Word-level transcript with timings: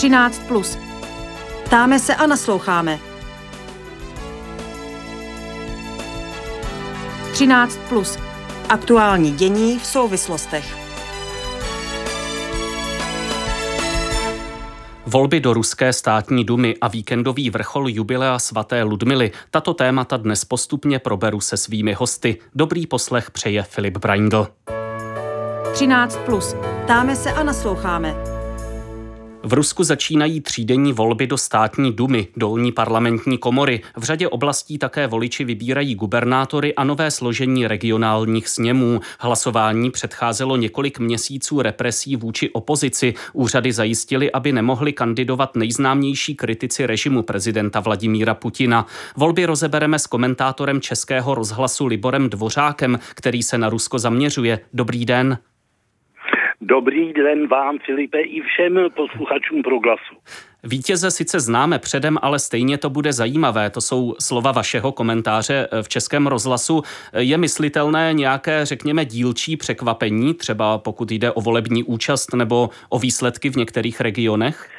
13 0.00 0.42
plus. 0.48 0.78
Ptáme 1.64 1.98
se 1.98 2.14
a 2.14 2.26
nasloucháme. 2.26 2.98
13 7.32 7.78
plus. 7.88 8.18
Aktuální 8.68 9.32
dění 9.32 9.78
v 9.78 9.86
souvislostech. 9.86 10.76
Volby 15.06 15.40
do 15.40 15.54
ruské 15.54 15.92
státní 15.92 16.44
dumy 16.44 16.74
a 16.80 16.88
víkendový 16.88 17.50
vrchol 17.50 17.88
jubilea 17.88 18.38
svaté 18.38 18.82
Ludmily. 18.82 19.30
Tato 19.50 19.74
témata 19.74 20.16
dnes 20.16 20.44
postupně 20.44 20.98
proberu 20.98 21.40
se 21.40 21.56
svými 21.56 21.92
hosty. 21.92 22.36
Dobrý 22.54 22.86
poslech 22.86 23.30
přeje 23.30 23.62
Filip 23.62 23.98
Braindl. 23.98 24.48
13 25.72 26.16
plus. 26.16 26.54
Ptáme 26.84 27.16
se 27.16 27.32
a 27.32 27.42
nasloucháme. 27.42 28.29
V 29.42 29.52
Rusku 29.52 29.84
začínají 29.84 30.40
třídenní 30.40 30.92
volby 30.92 31.26
do 31.26 31.38
státní 31.38 31.92
dumy, 31.92 32.28
dolní 32.36 32.72
parlamentní 32.72 33.38
komory. 33.38 33.80
V 33.96 34.02
řadě 34.02 34.28
oblastí 34.28 34.78
také 34.78 35.06
voliči 35.06 35.44
vybírají 35.44 35.94
gubernátory 35.94 36.74
a 36.74 36.84
nové 36.84 37.10
složení 37.10 37.66
regionálních 37.66 38.48
sněmů. 38.48 39.00
Hlasování 39.18 39.90
předcházelo 39.90 40.56
několik 40.56 40.98
měsíců 40.98 41.62
represí 41.62 42.16
vůči 42.16 42.50
opozici. 42.50 43.14
Úřady 43.32 43.72
zajistili, 43.72 44.32
aby 44.32 44.52
nemohli 44.52 44.92
kandidovat 44.92 45.56
nejznámější 45.56 46.34
kritici 46.34 46.86
režimu 46.86 47.22
prezidenta 47.22 47.80
Vladimíra 47.80 48.34
Putina. 48.34 48.86
Volby 49.16 49.46
rozebereme 49.46 49.98
s 49.98 50.06
komentátorem 50.06 50.80
Českého 50.80 51.34
rozhlasu 51.34 51.86
Liborem 51.86 52.30
Dvořákem, 52.30 52.98
který 53.14 53.42
se 53.42 53.58
na 53.58 53.68
Rusko 53.68 53.98
zaměřuje. 53.98 54.60
Dobrý 54.72 55.04
den. 55.04 55.38
Dobrý 56.62 57.12
den 57.12 57.46
vám, 57.46 57.78
Filipe, 57.78 58.20
i 58.20 58.40
všem 58.40 58.78
posluchačům 58.94 59.62
proglasu. 59.62 60.14
Vítěze 60.64 61.10
sice 61.10 61.40
známe 61.40 61.78
předem, 61.78 62.18
ale 62.22 62.38
stejně 62.38 62.78
to 62.78 62.90
bude 62.90 63.12
zajímavé. 63.12 63.70
To 63.70 63.80
jsou 63.80 64.14
slova 64.20 64.52
vašeho 64.52 64.92
komentáře 64.92 65.68
v 65.82 65.88
Českém 65.88 66.26
rozhlasu. 66.26 66.82
Je 67.18 67.38
myslitelné 67.38 68.12
nějaké, 68.12 68.66
řekněme, 68.66 69.04
dílčí 69.04 69.56
překvapení, 69.56 70.34
třeba 70.34 70.78
pokud 70.78 71.10
jde 71.10 71.32
o 71.32 71.40
volební 71.40 71.84
účast 71.84 72.34
nebo 72.34 72.68
o 72.88 72.98
výsledky 72.98 73.50
v 73.50 73.56
některých 73.56 74.00
regionech? 74.00 74.70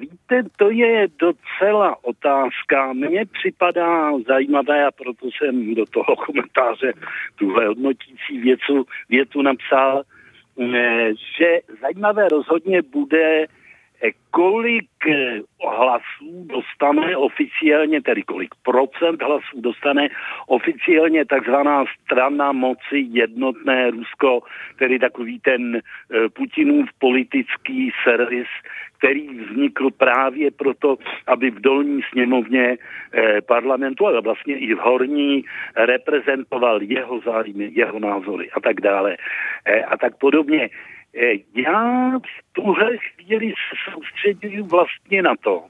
Víte, 0.00 0.42
to 0.56 0.70
je 0.70 1.08
docela 1.18 1.96
otázka. 2.04 2.92
Mně 2.92 3.26
připadá 3.26 4.10
zajímavé 4.28 4.86
a 4.86 4.90
proto 4.90 5.26
jsem 5.26 5.74
do 5.74 5.86
toho 5.86 6.16
komentáře 6.26 6.92
tuhle 7.36 7.66
hodnotící 7.66 8.38
věcu, 8.42 8.86
větu 9.08 9.42
napsal, 9.42 10.02
Eh, 10.02 10.17
že 11.38 11.60
zajímavé 11.82 12.28
rozhodně 12.28 12.82
bude, 12.82 13.42
eh, 13.42 13.46
kolik 14.30 14.90
eh, 15.08 15.40
hlasů 15.76 16.46
dostane 16.46 17.16
oficiálně, 17.16 18.02
tedy 18.02 18.22
kolik 18.22 18.54
procent 18.62 19.22
hlasů 19.22 19.60
dostane 19.60 20.08
oficiálně 20.46 21.24
takzvaná 21.24 21.84
strana 22.04 22.52
moci 22.52 23.06
jednotné 23.10 23.90
Rusko, 23.90 24.42
tedy 24.78 24.98
takový 24.98 25.40
ten 25.40 25.80
Putinův 26.34 26.88
politický 26.98 27.92
servis, 28.04 28.46
který 28.98 29.28
vznikl 29.28 29.90
právě 29.90 30.50
proto, 30.50 30.96
aby 31.26 31.50
v 31.50 31.60
dolní 31.60 32.00
sněmovně 32.12 32.76
eh, 33.12 33.40
parlamentu, 33.40 34.06
ale 34.06 34.20
vlastně 34.20 34.58
i 34.58 34.74
v 34.74 34.78
horní 34.78 35.44
reprezentoval 35.76 36.82
jeho 36.82 37.20
zájmy, 37.20 37.70
jeho 37.72 37.98
názory 37.98 38.50
a 38.50 38.60
tak 38.60 38.80
dále 38.80 39.16
eh, 39.64 39.82
a 39.82 39.96
tak 39.96 40.18
podobně. 40.18 40.68
Eh, 41.14 41.34
já 41.54 42.10
v 42.18 42.52
tuhle 42.52 42.96
chvíli 42.96 43.48
se 43.48 43.92
soustředuju 43.92 44.64
vlastně 44.64 45.22
na 45.22 45.34
to, 45.36 45.64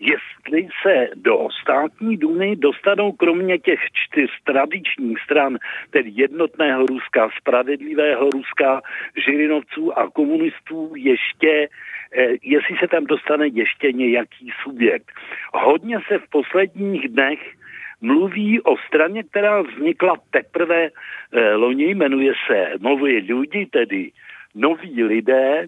jestli 0.00 0.68
se 0.82 1.08
do 1.14 1.48
státní 1.62 2.16
dumy 2.16 2.56
dostanou 2.56 3.12
kromě 3.12 3.58
těch 3.58 3.80
čtyř 3.92 4.30
tradičních 4.44 5.18
stran, 5.20 5.58
tedy 5.90 6.10
jednotného 6.14 6.86
Ruska, 6.86 7.28
spravedlivého 7.40 8.30
Ruska, 8.30 8.82
Žirinovců 9.26 9.98
a 9.98 10.10
komunistů, 10.10 10.92
ještě 10.96 11.68
Eh, 12.14 12.36
jestli 12.42 12.76
se 12.80 12.88
tam 12.88 13.04
dostane 13.04 13.46
ještě 13.46 13.92
nějaký 13.92 14.50
subjekt. 14.62 15.12
Hodně 15.54 15.98
se 16.08 16.18
v 16.18 16.28
posledních 16.30 17.08
dnech 17.08 17.40
mluví 18.00 18.60
o 18.60 18.76
straně, 18.76 19.22
která 19.22 19.62
vznikla 19.62 20.14
teprve 20.30 20.88
eh, 20.88 21.54
loni, 21.54 21.94
jmenuje 21.94 22.32
se 22.46 22.70
Noví 22.80 23.32
lidi, 23.32 23.66
tedy 23.66 24.10
noví 24.56 25.04
lidé. 25.04 25.66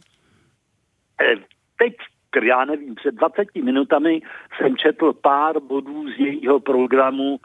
Eh, 1.20 1.36
teď 1.78 1.94
já 2.42 2.64
nevím, 2.64 2.94
před 2.94 3.14
20 3.14 3.54
minutami 3.62 4.20
jsem 4.56 4.76
četl 4.76 5.12
pár 5.12 5.60
bodů 5.60 6.10
z 6.12 6.18
jejího 6.18 6.60
programu, 6.60 7.40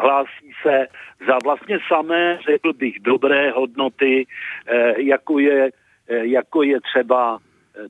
hlásí 0.00 0.52
se 0.62 0.86
za 1.26 1.38
vlastně 1.44 1.78
samé, 1.88 2.38
řekl 2.48 2.72
bych, 2.72 3.00
dobré 3.00 3.50
hodnoty, 3.50 4.26
jako 4.96 5.38
je, 5.38 5.70
jako 6.08 6.62
je 6.62 6.80
třeba 6.80 7.38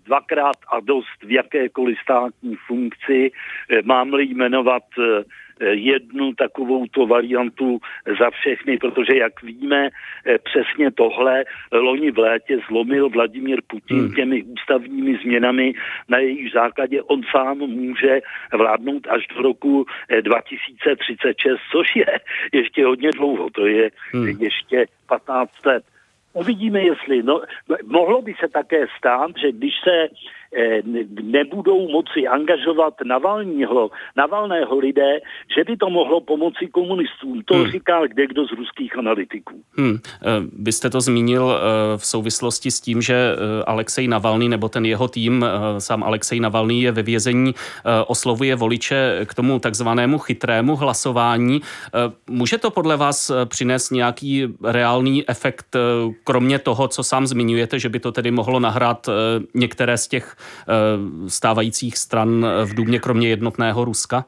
dvakrát 0.06 0.56
a 0.72 0.80
dost 0.80 1.22
v 1.24 1.30
jakékoliv 1.30 1.98
státní 2.02 2.56
funkci. 2.66 3.30
Eh, 3.70 3.82
mám-li 3.84 4.24
jmenovat 4.24 4.82
eh, 4.98 5.24
jednu 5.66 6.34
takovou 6.34 6.86
to 6.86 7.06
variantu 7.06 7.80
za 8.18 8.30
všechny, 8.30 8.78
protože 8.78 9.16
jak 9.16 9.42
víme, 9.42 9.88
eh, 9.88 10.38
přesně 10.38 10.90
tohle 10.90 11.44
loni 11.72 12.10
v 12.10 12.18
létě 12.18 12.58
zlomil 12.68 13.08
Vladimír 13.08 13.60
Putin 13.66 13.98
hmm. 13.98 14.14
těmi 14.14 14.42
ústavními 14.42 15.18
změnami, 15.22 15.72
na 16.08 16.18
jejich 16.18 16.52
základě 16.52 17.02
on 17.02 17.20
sám 17.30 17.58
může 17.58 18.20
vládnout 18.52 19.06
až 19.06 19.26
do 19.26 19.42
roku 19.42 19.86
2036, 20.20 21.60
což 21.72 21.96
je 21.96 22.06
ještě 22.52 22.84
hodně 22.84 23.10
dlouho, 23.10 23.50
to 23.50 23.66
je 23.66 23.90
hmm. 24.12 24.28
ještě 24.40 24.86
15 25.06 25.66
let. 25.66 25.84
Uvidíme, 26.34 26.82
jestli. 26.82 27.22
No, 27.22 27.40
mohlo 27.84 28.22
by 28.22 28.34
se 28.40 28.48
také 28.48 28.86
stát, 28.98 29.30
že 29.36 29.52
když 29.52 29.72
se 29.84 30.08
nebudou 31.22 31.88
moci 31.88 32.26
angažovat 32.26 32.94
Navalního, 33.04 33.90
Navalného 34.16 34.78
lidé, 34.78 35.20
že 35.56 35.64
by 35.64 35.76
to 35.76 35.90
mohlo 35.90 36.20
pomoci 36.20 36.66
komunistům. 36.66 37.42
To 37.44 37.54
hmm. 37.54 37.70
říkal 37.70 38.08
kde 38.08 38.26
kdo 38.26 38.46
z 38.46 38.52
ruských 38.52 38.98
analytiků. 38.98 39.62
Hmm. 39.76 39.98
Eh, 40.22 40.26
vy 40.58 40.72
jste 40.72 40.90
to 40.90 41.00
zmínil 41.00 41.52
eh, 41.54 41.98
v 41.98 42.06
souvislosti 42.06 42.70
s 42.70 42.80
tím, 42.80 43.02
že 43.02 43.14
Alexej 43.66 44.08
Navalný 44.08 44.48
nebo 44.48 44.68
ten 44.68 44.86
jeho 44.86 45.08
tým, 45.08 45.44
sám 45.78 46.04
Alexej 46.04 46.40
Navalný 46.40 46.82
je 46.82 46.92
ve 46.92 47.02
vězení, 47.02 47.54
oslovuje 48.06 48.56
voliče 48.56 49.20
k 49.24 49.34
tomu 49.34 49.58
takzvanému 49.58 50.18
chytrému 50.18 50.76
hlasování. 50.76 51.60
Může 52.30 52.58
to 52.58 52.70
podle 52.70 52.96
vás 52.96 53.32
přinést 53.44 53.90
nějaký 53.90 54.46
reálný 54.64 55.28
efekt, 55.28 55.76
kromě 56.24 56.58
toho, 56.58 56.88
co 56.88 57.02
sám 57.02 57.26
zmiňujete, 57.26 57.78
že 57.78 57.88
by 57.88 58.00
to 58.00 58.12
tedy 58.12 58.30
mohlo 58.30 58.60
nahrát 58.60 59.06
některé 59.54 59.98
z 59.98 60.08
těch 60.08 60.36
Eh, 60.36 60.43
stávajících 61.28 61.98
stran 61.98 62.46
v 62.64 62.74
Důmě, 62.74 62.98
kromě 62.98 63.28
jednotného 63.28 63.84
Ruska? 63.84 64.24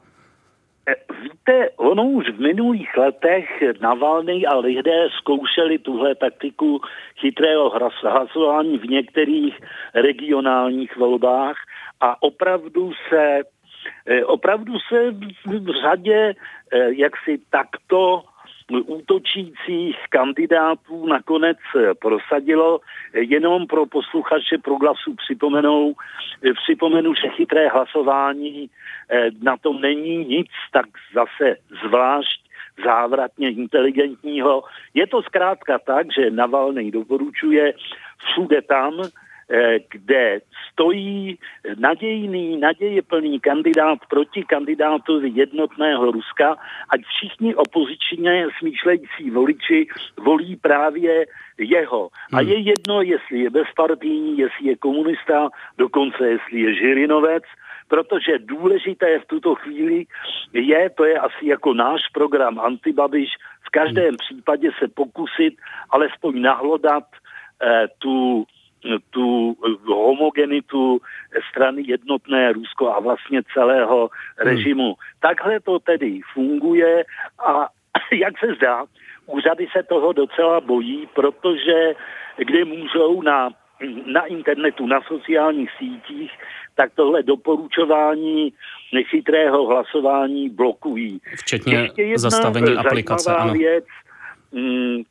Eh, 0.88 0.94
víte, 1.22 1.70
ono 1.76 2.04
už 2.04 2.30
v 2.30 2.40
minulých 2.40 2.96
letech 2.96 3.62
Navalny 3.80 4.46
a 4.46 4.56
lidé 4.56 5.08
zkoušeli 5.18 5.78
tuhle 5.78 6.14
taktiku 6.14 6.80
chytrého 7.20 7.72
hlasování 8.02 8.78
v 8.78 8.84
některých 8.84 9.54
regionálních 9.94 10.96
volbách 10.96 11.56
a 12.00 12.22
opravdu 12.22 12.92
se 13.08 13.40
eh, 14.06 14.24
opravdu 14.24 14.72
se 14.88 15.10
v 15.46 15.66
řadě 15.82 16.34
jaksi 16.96 17.38
takto 17.50 18.22
útočících 18.70 19.96
kandidátů 20.10 21.06
nakonec 21.06 21.58
prosadilo. 22.00 22.80
Jenom 23.12 23.66
pro 23.66 23.86
posluchače 23.86 24.58
proglasu 24.58 25.14
připomenou, 25.14 25.94
připomenu, 26.64 27.14
že 27.14 27.28
chytré 27.28 27.68
hlasování 27.68 28.70
eh, 29.10 29.30
na 29.42 29.56
tom 29.56 29.80
není 29.80 30.24
nic 30.24 30.48
tak 30.72 30.86
zase 31.14 31.56
zvlášť 31.86 32.40
závratně 32.84 33.50
inteligentního. 33.50 34.64
Je 34.94 35.06
to 35.06 35.22
zkrátka 35.22 35.78
tak, 35.78 36.06
že 36.12 36.30
Navalny 36.30 36.90
doporučuje 36.90 37.72
všude 38.18 38.62
tam, 38.62 38.92
Eh, 39.02 39.10
kde 39.90 40.40
stojí 40.72 41.38
nadějný, 41.78 42.56
nadějeplný 42.56 43.40
kandidát 43.40 43.98
proti 44.10 44.42
kandidátovi 44.42 45.30
jednotného 45.34 46.10
Ruska, 46.10 46.56
ať 46.88 47.00
všichni 47.00 47.54
opozičně 47.54 48.46
smýšlející 48.58 49.30
voliči 49.30 49.86
volí 50.18 50.56
právě 50.56 51.26
jeho. 51.58 52.08
A 52.32 52.36
hmm. 52.36 52.48
je 52.48 52.58
jedno, 52.58 53.02
jestli 53.02 53.38
je 53.38 53.50
bezpartijní, 53.50 54.38
jestli 54.38 54.68
je 54.68 54.76
komunista, 54.76 55.48
dokonce 55.78 56.28
jestli 56.28 56.60
je 56.60 56.74
Žirinovec, 56.74 57.44
protože 57.88 58.38
důležité 58.38 59.18
v 59.18 59.26
tuto 59.26 59.54
chvíli 59.54 60.04
je, 60.52 60.90
to 60.90 61.04
je 61.04 61.18
asi 61.18 61.46
jako 61.46 61.74
náš 61.74 62.00
program 62.12 62.58
Antibabiš, 62.58 63.28
v 63.66 63.70
každém 63.70 64.08
hmm. 64.08 64.16
případě 64.16 64.70
se 64.78 64.88
pokusit 64.88 65.54
alespoň 65.90 66.40
nahlodat 66.40 67.04
eh, 67.62 67.86
tu 67.98 68.44
tu 69.10 69.56
homogenitu 69.86 71.00
strany 71.50 71.82
jednotné 71.86 72.52
Rusko 72.52 72.92
a 72.92 73.00
vlastně 73.00 73.42
celého 73.54 74.10
režimu. 74.38 74.84
Hmm. 74.84 74.94
Takhle 75.20 75.60
to 75.60 75.78
tedy 75.78 76.20
funguje 76.34 77.04
a 77.46 77.66
jak 78.12 78.38
se 78.38 78.54
zdá, 78.54 78.84
úřady 79.26 79.66
se 79.76 79.82
toho 79.82 80.12
docela 80.12 80.60
bojí, 80.60 81.08
protože 81.14 81.94
kdy 82.36 82.64
můžou 82.64 83.22
na, 83.22 83.50
na 84.06 84.24
internetu, 84.24 84.86
na 84.86 85.00
sociálních 85.00 85.70
sítích, 85.78 86.30
tak 86.74 86.92
tohle 86.94 87.22
doporučování 87.22 88.52
nechytrého 88.92 89.66
hlasování 89.66 90.48
blokují. 90.50 91.20
Včetně 91.36 91.90
zastavení 92.16 92.76
aplikace. 92.76 93.34
Ano. 93.34 93.52
Věc, 93.52 93.84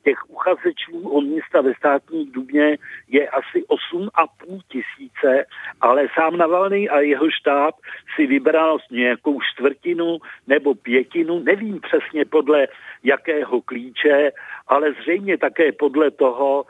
těch 0.04 0.30
uchazečů 0.30 1.10
o 1.10 1.22
místa 1.22 1.62
ve 1.62 1.74
státní 1.74 2.26
důmě 2.26 2.78
je 3.08 3.30
asi 3.30 3.64
8,5 3.94 4.60
tisíce, 4.68 5.46
ale 5.82 6.08
sám 6.16 6.38
Navalny 6.38 6.90
a 6.90 7.00
jeho 7.00 7.32
štáb 7.32 7.76
si 8.16 8.28
vybral 8.28 8.78
nějakou 8.92 9.40
čtvrtinu 9.42 10.18
nebo 10.48 10.76
pětinu, 10.76 11.40
nevím 11.40 11.80
přesně 11.80 12.26
podle 12.26 12.68
jakého 13.04 13.62
klíče, 13.62 14.32
ale 14.68 14.94
zřejmě 15.02 15.38
také 15.38 15.72
podle 15.72 16.12
toho, 16.12 16.66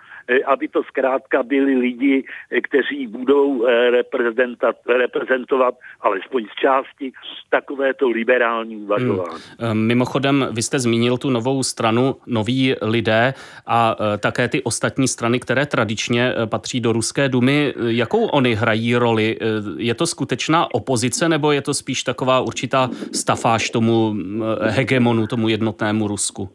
aby 0.45 0.67
to 0.67 0.83
zkrátka 0.83 1.43
byli 1.43 1.75
lidi, 1.75 2.23
eh, 2.51 2.61
kteří 2.61 3.07
budou 3.07 3.65
eh, 3.65 3.89
reprezentovat 4.97 5.75
alespoň 6.01 6.45
z 6.45 6.55
části 6.61 7.11
takovéto 7.49 8.09
liberální 8.09 8.77
uvažování. 8.77 9.39
Hmm. 9.59 9.87
Mimochodem, 9.87 10.47
vy 10.51 10.61
jste 10.61 10.79
zmínil 10.79 11.17
tu 11.17 11.29
novou 11.29 11.63
stranu 11.63 12.15
Noví 12.27 12.75
lidé 12.81 13.33
a 13.67 13.95
také 14.19 14.47
ty 14.47 14.63
ostatní 14.63 15.07
strany, 15.07 15.39
které 15.39 15.65
tradičně 15.65 16.33
patří 16.45 16.79
do 16.79 16.93
Ruské 16.93 17.29
dumy. 17.29 17.73
Jakou 17.87 18.25
oni 18.25 18.55
hrají 18.55 18.95
roli? 18.95 19.37
Je 19.77 19.93
to 19.93 20.07
skutečná 20.07 20.73
opozice 20.73 21.29
nebo 21.29 21.51
je 21.51 21.61
to 21.61 21.73
spíš 21.73 22.03
taková 22.03 22.39
určitá 22.39 22.89
stafáž 23.13 23.69
tomu 23.69 24.15
hegemonu, 24.61 25.27
tomu 25.27 25.49
jednotnému 25.49 26.07
Rusku? 26.07 26.49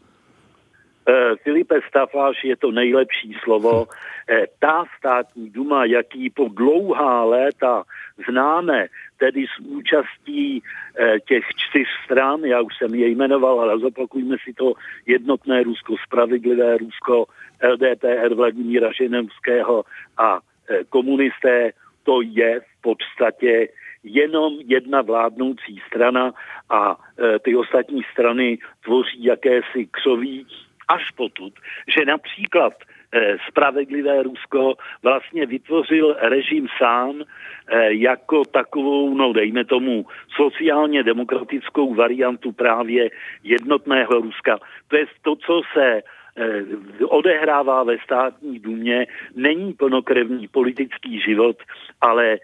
Eh, 1.09 1.37
Filipe 1.43 1.81
Stafáš 1.89 2.45
je 2.45 2.57
to 2.57 2.71
nejlepší 2.71 3.37
slovo. 3.43 3.87
Eh, 4.29 4.47
ta 4.59 4.85
státní 4.99 5.51
duma, 5.51 5.85
jaký 5.85 6.31
po 6.31 6.49
dlouhá 6.49 7.25
léta 7.25 7.85
známe, 8.29 8.87
tedy 9.19 9.47
s 9.47 9.59
účastí 9.59 10.63
eh, 10.63 11.21
těch 11.21 11.45
čtyř 11.57 11.89
stran, 12.05 12.45
já 12.45 12.61
už 12.61 12.77
jsem 12.79 12.95
je 12.95 13.09
jmenoval, 13.09 13.61
ale 13.61 13.79
zopakujme 13.79 14.37
si 14.45 14.53
to 14.53 14.73
jednotné 15.07 15.63
Rusko, 15.63 15.97
spravedlivé 16.07 16.79
Rusko, 16.79 17.27
LDPR 17.65 18.35
Vladimíra 18.35 18.93
Ženevského 18.93 19.85
a 20.19 20.41
komunisté, 20.89 21.73
to 22.03 22.23
je 22.23 22.61
v 22.61 22.81
podstatě 22.81 23.69
jenom 24.05 24.53
jedna 24.65 25.03
vládnoucí 25.03 25.83
strana 25.87 26.33
a 26.71 26.97
ty 27.43 27.57
ostatní 27.57 28.03
strany 28.13 28.59
tvoří 28.85 29.25
jakési 29.25 29.89
křoví 29.91 30.47
až 30.91 31.11
potud, 31.11 31.55
že 31.89 32.05
například 32.05 32.73
eh, 32.75 33.37
spravedlivé 33.49 34.23
Rusko 34.23 34.75
vlastně 35.03 35.47
vytvořil 35.47 36.17
režim 36.21 36.67
sám 36.79 37.23
eh, 37.23 37.93
jako 37.93 38.45
takovou, 38.45 39.15
no 39.15 39.33
dejme 39.33 39.65
tomu, 39.65 40.07
sociálně 40.37 41.03
demokratickou 41.03 41.95
variantu 41.95 42.53
právě 42.53 43.11
jednotného 43.43 44.13
Ruska. 44.13 44.59
To 44.89 44.97
je 44.97 45.07
to, 45.23 45.37
co 45.37 45.63
se 45.75 46.03
eh, 46.03 46.65
odehrává 47.05 47.85
ve 47.85 47.99
státní 47.99 48.59
důmě, 48.59 49.07
není 49.35 49.73
plnokrevný 49.73 50.49
politický 50.49 51.21
život, 51.21 51.57
ale 52.01 52.39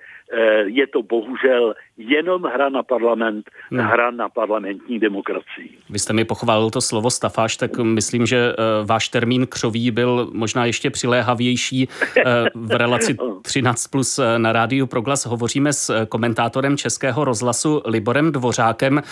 je 0.67 0.87
to 0.87 1.03
bohužel 1.03 1.75
jenom 1.99 2.43
hra 2.43 2.69
na 2.69 2.83
parlament, 2.83 3.51
hmm. 3.71 3.81
hra 3.81 4.11
na 4.11 4.29
parlamentní 4.29 4.99
demokracii. 4.99 5.79
Vy 5.91 5.99
jste 5.99 6.13
mi 6.13 6.25
pochválil 6.25 6.71
to 6.71 6.81
slovo 6.81 7.11
stafáž, 7.11 7.57
tak 7.57 7.79
myslím, 7.79 8.27
že 8.27 8.37
eh, 8.37 8.55
váš 8.85 9.09
termín 9.09 9.47
křoví 9.47 9.91
byl 9.91 10.31
možná 10.33 10.65
ještě 10.65 10.91
přiléhavější 10.91 11.89
eh, 12.17 12.23
v 12.55 12.71
relaci 12.71 13.17
13 13.43 13.87
plus 13.87 14.21
na 14.39 14.53
rádiu 14.53 14.87
Proglas. 14.87 15.27
Hovoříme 15.27 15.73
s 15.73 16.07
komentátorem 16.07 16.77
Českého 16.77 17.25
rozhlasu 17.25 17.83
Liborem 17.85 18.33
Dvořákem. 18.33 19.03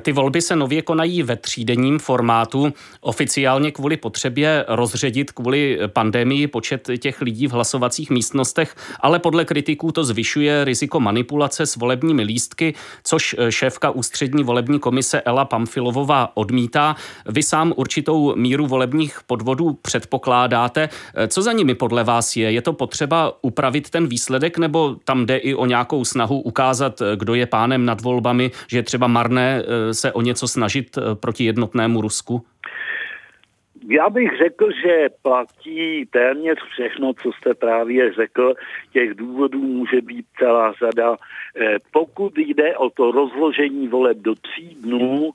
Ty 0.00 0.12
volby 0.12 0.40
se 0.40 0.56
nově 0.56 0.82
konají 0.82 1.22
ve 1.22 1.36
třídenním 1.36 1.98
formátu. 1.98 2.72
Oficiálně 3.00 3.70
kvůli 3.70 3.96
potřebě 3.96 4.64
rozředit 4.68 5.32
kvůli 5.32 5.78
pandemii 5.86 6.46
počet 6.46 6.90
těch 6.98 7.20
lidí 7.20 7.46
v 7.46 7.52
hlasovacích 7.52 8.10
místnostech, 8.10 8.74
ale 9.00 9.18
podle 9.18 9.44
kritiků 9.44 9.92
to 9.92 10.04
zvyšuje 10.04 10.64
riziko 10.64 11.00
manipulace 11.00 11.66
s 11.66 11.76
volebními 11.76 12.21
lístky, 12.22 12.74
což 13.04 13.36
eh, 13.38 13.52
šéfka 13.52 13.90
ústřední 13.90 14.44
volební 14.44 14.78
komise 14.78 15.20
Ela 15.20 15.44
Pamfilovová 15.44 16.36
odmítá. 16.36 16.96
Vy 17.26 17.42
sám 17.42 17.72
určitou 17.76 18.36
míru 18.36 18.66
volebních 18.66 19.18
podvodů 19.26 19.78
předpokládáte. 19.82 20.88
Eh, 21.14 21.28
co 21.28 21.42
za 21.42 21.52
nimi 21.52 21.74
podle 21.74 22.04
vás 22.04 22.36
je? 22.36 22.52
Je 22.52 22.62
to 22.62 22.72
potřeba 22.72 23.32
upravit 23.42 23.90
ten 23.90 24.06
výsledek, 24.06 24.58
nebo 24.58 24.96
tam 25.04 25.26
jde 25.26 25.36
i 25.36 25.54
o 25.54 25.66
nějakou 25.66 26.04
snahu 26.04 26.40
ukázat, 26.40 27.00
eh, 27.00 27.16
kdo 27.16 27.34
je 27.34 27.46
pánem 27.46 27.84
nad 27.84 28.00
volbami, 28.00 28.50
že 28.66 28.78
je 28.78 28.82
třeba 28.82 29.06
marné 29.06 29.62
se 29.92 30.12
o 30.12 30.22
něco 30.22 30.48
snažit 30.48 30.98
proti 31.14 31.44
jednotnému 31.44 32.00
Rusku? 32.00 32.44
Já 33.88 34.10
bych 34.10 34.38
řekl, 34.38 34.68
že 34.82 35.08
platí 35.22 36.06
téměř 36.06 36.58
všechno, 36.72 37.12
co 37.14 37.32
jste 37.32 37.54
právě 37.54 38.12
řekl. 38.12 38.54
Těch 38.92 39.14
důvodů 39.14 39.58
může 39.58 40.00
být 40.00 40.26
celá 40.38 40.72
řada. 40.72 41.16
Eh, 41.56 41.76
pokud 41.92 42.38
jde 42.38 42.76
o 42.76 42.90
to 42.90 43.10
rozložení 43.10 43.88
voleb 43.88 44.18
do 44.18 44.34
tří 44.34 44.76
dnů, 44.80 45.30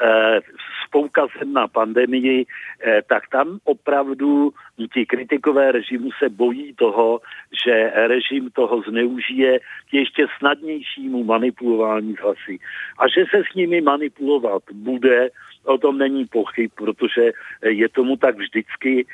eh, 0.00 0.40
s 0.86 0.90
poukazem 0.90 1.52
na 1.52 1.68
pandemii, 1.68 2.46
eh, 2.46 3.02
tak 3.08 3.28
tam 3.28 3.58
opravdu 3.64 4.50
ti 4.94 5.06
kritikové 5.06 5.72
režimu 5.72 6.10
se 6.18 6.28
bojí 6.28 6.74
toho, 6.74 7.20
že 7.64 7.92
režim 7.94 8.50
toho 8.50 8.82
zneužije 8.82 9.58
k 9.90 9.94
ještě 9.94 10.26
snadnějšímu 10.38 11.24
manipulování 11.24 12.14
hlasy. 12.22 12.58
A 12.98 13.08
že 13.08 13.24
se 13.30 13.42
s 13.50 13.54
nimi 13.54 13.80
manipulovat 13.80 14.62
bude, 14.72 15.28
o 15.66 15.78
tom 15.78 15.98
není 15.98 16.24
pochyb, 16.26 16.70
protože 16.74 17.32
je 17.62 17.88
tomu 17.88 18.16
tak 18.16 18.36
vždycky. 18.36 19.06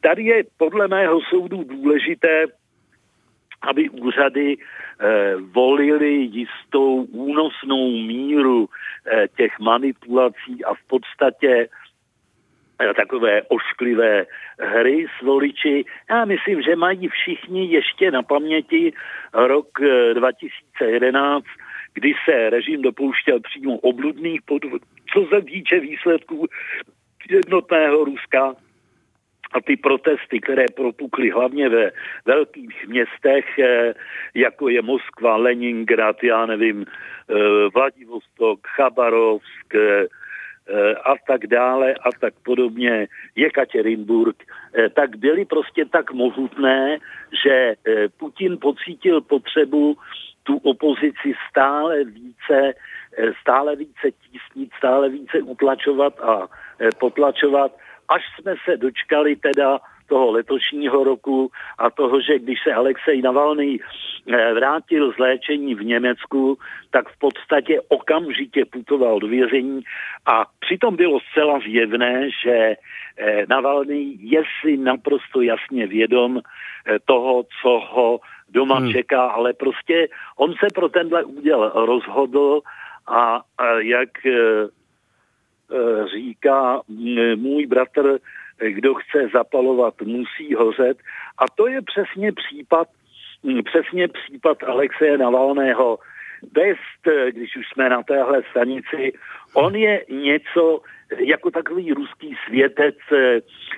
Tady 0.00 0.22
je 0.22 0.44
podle 0.56 0.88
mého 0.88 1.20
soudu 1.20 1.64
důležité, 1.64 2.44
aby 3.62 3.88
úřady 3.88 4.56
eh, 4.56 5.34
volili 5.36 6.12
jistou 6.12 7.02
únosnou 7.02 7.90
míru 7.90 8.68
eh, 9.06 9.28
těch 9.36 9.58
manipulací 9.58 10.64
a 10.64 10.74
v 10.74 10.82
podstatě 10.86 11.68
eh, 12.80 12.94
takové 12.94 13.42
ošklivé 13.42 14.26
hry 14.58 15.06
s 15.18 15.22
voliči. 15.22 15.84
Já 16.10 16.24
myslím, 16.24 16.62
že 16.62 16.76
mají 16.76 17.08
všichni 17.08 17.66
ještě 17.66 18.10
na 18.10 18.22
paměti 18.22 18.92
rok 19.32 19.68
2011, 20.14 21.44
eh, 21.44 21.62
kdy 21.94 22.14
se 22.24 22.50
režim 22.50 22.82
dopouštěl 22.82 23.40
přímo 23.40 23.78
obludných 23.78 24.42
podvodů, 24.42 24.86
co 25.12 25.26
se 25.26 25.42
týče 25.42 25.80
výsledků 25.80 26.46
jednotného 27.30 28.04
Ruska 28.04 28.54
a 29.52 29.60
ty 29.60 29.76
protesty, 29.76 30.40
které 30.40 30.64
propukly 30.76 31.30
hlavně 31.30 31.68
ve 31.68 31.90
velkých 32.24 32.88
městech, 32.88 33.58
eh, 33.58 33.94
jako 34.34 34.68
je 34.68 34.82
Moskva, 34.82 35.36
Leningrad, 35.36 36.22
já 36.22 36.46
nevím, 36.46 36.84
eh, 36.84 37.34
Vladivostok, 37.74 38.66
Chabarovsk 38.66 39.74
eh, 39.74 40.06
a 40.94 41.14
tak 41.26 41.46
dále 41.46 41.94
a 41.94 42.10
tak 42.20 42.34
podobně, 42.42 43.06
Jekaterinburg, 43.36 44.36
tak 44.94 45.16
byly 45.16 45.44
prostě 45.44 45.84
tak 45.84 46.10
mohutné, 46.10 46.98
že 47.44 47.74
Putin 48.18 48.58
pocítil 48.58 49.20
potřebu 49.20 49.96
tu 50.42 50.56
opozici 50.56 51.34
stále 51.50 52.04
více, 52.04 52.74
stále 53.40 53.76
více 53.76 54.10
tísnit, 54.10 54.70
stále 54.78 55.08
více 55.08 55.42
utlačovat 55.42 56.20
a 56.20 56.48
potlačovat 57.00 57.72
až 58.08 58.22
jsme 58.40 58.54
se 58.64 58.76
dočkali 58.76 59.36
teda 59.36 59.78
toho 60.08 60.30
letošního 60.30 61.04
roku 61.04 61.50
a 61.78 61.90
toho, 61.90 62.20
že 62.20 62.38
když 62.38 62.58
se 62.62 62.74
Alexej 62.74 63.22
Navalny 63.22 63.78
eh, 63.78 64.54
vrátil 64.54 65.12
z 65.12 65.18
léčení 65.18 65.74
v 65.74 65.84
Německu, 65.84 66.58
tak 66.90 67.08
v 67.08 67.18
podstatě 67.18 67.80
okamžitě 67.88 68.64
putoval 68.64 69.18
do 69.18 69.26
vězení 69.26 69.80
a 70.26 70.44
přitom 70.60 70.96
bylo 70.96 71.18
zcela 71.20 71.58
zjevné, 71.58 72.28
že 72.44 72.76
eh, 73.18 73.46
Navalny 73.48 74.14
je 74.18 74.42
si 74.60 74.76
naprosto 74.76 75.40
jasně 75.40 75.86
vědom 75.86 76.38
eh, 76.38 76.98
toho, 77.04 77.42
co 77.62 77.70
ho 77.90 78.20
doma 78.48 78.78
hmm. 78.78 78.92
čeká, 78.92 79.26
ale 79.26 79.52
prostě 79.52 80.08
on 80.36 80.54
se 80.54 80.66
pro 80.74 80.88
tenhle 80.88 81.24
úděl 81.24 81.72
rozhodl 81.74 82.60
a, 83.06 83.42
jak 83.78 84.08
Eh, 85.72 86.08
říká 86.08 86.80
můj 87.36 87.66
bratr, 87.66 88.18
kdo 88.68 88.94
chce 88.94 89.28
zapalovat, 89.32 90.02
musí 90.02 90.54
hořet. 90.54 90.98
A 91.38 91.44
to 91.54 91.66
je 91.66 91.82
přesně 91.82 92.32
případ, 92.32 92.88
přesně 93.64 94.08
případ 94.08 94.62
Alexeje 94.62 95.18
Navalného. 95.18 95.98
Best, 96.52 97.30
když 97.30 97.56
už 97.56 97.68
jsme 97.68 97.88
na 97.88 98.02
téhle 98.02 98.42
stanici, 98.50 99.12
on 99.54 99.74
je 99.74 100.04
něco 100.08 100.80
jako 101.18 101.50
takový 101.50 101.92
ruský 101.92 102.36
světec 102.46 102.94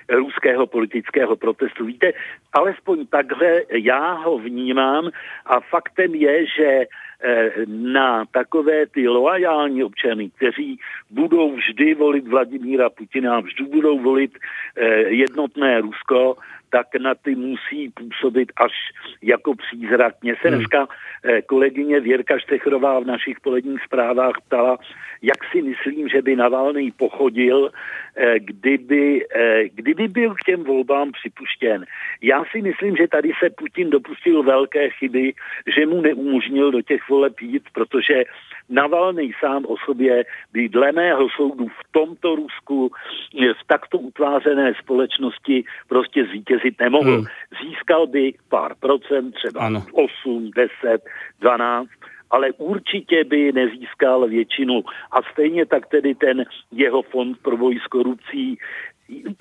ruského 0.09 0.67
politického 0.67 1.37
protestu. 1.37 1.85
Víte, 1.85 2.13
alespoň 2.53 3.07
takhle 3.07 3.63
já 3.71 4.13
ho 4.13 4.39
vnímám 4.39 5.11
a 5.47 5.61
faktem 5.61 6.15
je, 6.15 6.47
že 6.47 6.87
na 7.67 8.25
takové 8.31 8.87
ty 8.87 9.09
loajální 9.09 9.85
občany, 9.85 10.31
kteří 10.31 10.79
budou 11.11 11.57
vždy 11.57 11.95
volit 11.95 12.29
Vladimíra 12.29 12.91
Putina, 12.91 13.41
vždy 13.41 13.65
budou 13.65 13.99
volit 13.99 14.39
eh, 14.77 14.87
jednotné 14.99 15.81
Rusko, 15.81 16.37
tak 16.71 16.87
na 17.01 17.15
ty 17.15 17.35
musí 17.35 17.91
působit 17.91 18.53
až 18.57 18.73
jako 19.23 19.55
přízrak. 19.55 20.15
Mně 20.23 20.35
se 20.43 20.49
hmm. 20.49 20.59
dneska 20.59 20.89
kolegyně 21.47 22.01
Věrka 22.01 22.39
Štechrová 22.39 23.01
v 23.01 23.05
našich 23.05 23.41
poledních 23.41 23.85
zprávách 23.85 24.35
ptala, 24.47 24.79
jak 25.23 25.45
si 25.53 25.63
myslím, 25.63 26.09
že 26.09 26.23
by 26.23 26.37
Navalný 26.37 26.91
pochodil, 26.91 27.71
eh, 28.17 28.39
kdyby, 28.39 29.27
eh, 29.35 29.69
kdyby 29.69 30.09
byl 30.09 30.35
k 30.35 30.45
těm 30.47 30.65
volbám 30.65 31.13
připuštěn. 31.13 31.85
Já 32.23 32.45
si 32.53 32.63
myslím, 32.63 32.97
že 32.97 33.09
tady 33.09 33.31
se 33.39 33.51
Putin 33.51 33.91
dopustil 33.91 34.43
velké 34.43 34.91
chyby, 34.91 35.33
že 35.77 35.87
mu 35.87 36.01
neumožnil 36.01 36.71
do 36.71 36.83
těch 36.83 37.09
voleb 37.09 37.41
jít, 37.41 37.63
protože 37.73 38.25
Navalný 38.69 39.33
sám 39.41 39.65
o 39.67 39.77
sobě 39.85 40.25
by 40.53 40.69
dle 40.69 40.93
mého 40.93 41.29
soudu 41.37 41.69
v 41.69 41.83
tomto 41.93 42.37
Rusku 42.37 42.93
eh, 42.93 43.55
v 43.55 43.63
takto 43.67 43.99
utvářené 43.99 44.75
společnosti 44.83 45.65
prostě 45.89 46.27
zvítězit 46.59 46.81
nemohl. 46.81 47.17
Hmm. 47.17 47.25
Získal 47.63 48.07
by 48.07 48.35
pár 48.49 48.75
procent, 48.81 49.35
třeba 49.35 49.61
ano. 49.61 49.85
8, 49.93 50.51
10, 50.57 51.03
12, 51.41 51.89
ale 52.31 52.53
určitě 52.53 53.25
by 53.25 53.53
nezískal 53.53 54.29
většinu. 54.29 54.85
A 55.11 55.23
stejně 55.33 55.67
tak 55.67 55.87
tedy 55.87 56.15
ten 56.15 56.45
jeho 56.73 57.03
fond 57.03 57.39
pro 57.43 57.57
boj 57.57 57.79
s 57.85 57.87
korupcí 57.87 58.59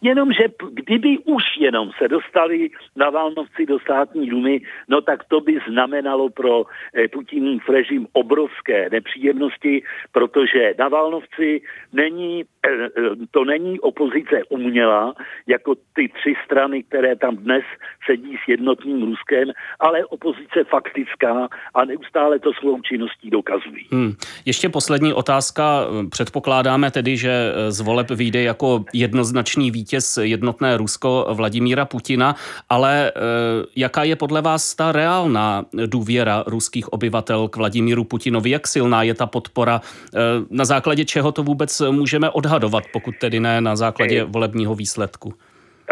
Jenomže 0.02 0.44
kdyby 0.72 1.18
už 1.18 1.44
jenom 1.60 1.92
se 1.98 2.08
dostali 2.08 2.70
na 2.96 3.10
Válnovci 3.10 3.66
do 3.66 3.80
státní 3.80 4.30
dumy, 4.30 4.62
no 4.88 5.02
tak 5.02 5.24
to 5.24 5.42
by 5.42 5.60
znamenalo 5.70 6.30
pro 6.30 6.64
eh, 6.64 7.08
Putinův 7.08 7.70
režim 7.70 8.08
obrovské 8.14 8.90
nepříjemnosti, 8.90 9.84
protože 10.12 10.74
na 10.80 10.88
Válnovci 10.88 11.62
není, 11.94 12.44
eh, 12.44 12.70
eh, 12.86 12.90
to 13.32 13.46
není 13.46 13.80
opozice 13.80 14.44
umělá, 14.50 15.14
jako 15.48 15.76
ty 15.76 16.10
tři 16.20 16.34
strany, 16.46 16.84
které 16.84 17.16
tam 17.16 17.36
dnes 17.36 17.64
sedí 18.06 18.38
s 18.46 18.48
jednotným 18.48 19.04
Ruskem, 19.04 19.52
ale 19.80 20.06
opozice 20.06 20.64
faktická 20.70 21.48
a 21.74 21.86
neustále 21.86 22.40
to 22.40 22.54
svou 22.54 22.82
činností 22.82 23.30
dokazují. 23.30 23.88
Hmm. 23.92 24.14
Ještě 24.46 24.70
poslední 24.70 25.14
otázka. 25.14 25.88
Předpokládáme 26.10 26.92
tedy, 26.92 27.18
že 27.18 27.32
z 27.70 27.82
voleb 27.82 28.12
vyjde 28.12 28.44
jako 28.44 28.86
jednoznačně 28.94 29.57
úspěšný 29.58 29.72
vítěz 29.72 30.18
jednotné 30.22 30.78
Rusko 30.78 31.26
Vladimíra 31.34 31.86
Putina, 31.86 32.36
ale 32.70 33.10
eh, 33.10 33.66
jaká 33.76 34.04
je 34.04 34.16
podle 34.16 34.42
vás 34.42 34.76
ta 34.76 34.92
reálná 34.92 35.66
důvěra 35.86 36.44
ruských 36.48 36.94
obyvatel 36.94 37.48
k 37.48 37.58
Vladimíru 37.58 38.04
Putinovi? 38.04 38.50
Jak 38.50 38.68
silná 38.68 39.04
je 39.04 39.14
ta 39.14 39.26
podpora? 39.26 39.82
Eh, 39.82 40.20
na 40.50 40.66
základě 40.66 41.06
čeho 41.06 41.32
to 41.32 41.44
vůbec 41.44 41.82
můžeme 41.92 42.30
odhadovat, 42.30 42.84
pokud 42.94 43.16
tedy 43.18 43.40
ne 43.40 43.62
na 43.62 43.76
základě 43.76 44.24
volebního 44.24 44.76
výsledku? 44.76 45.34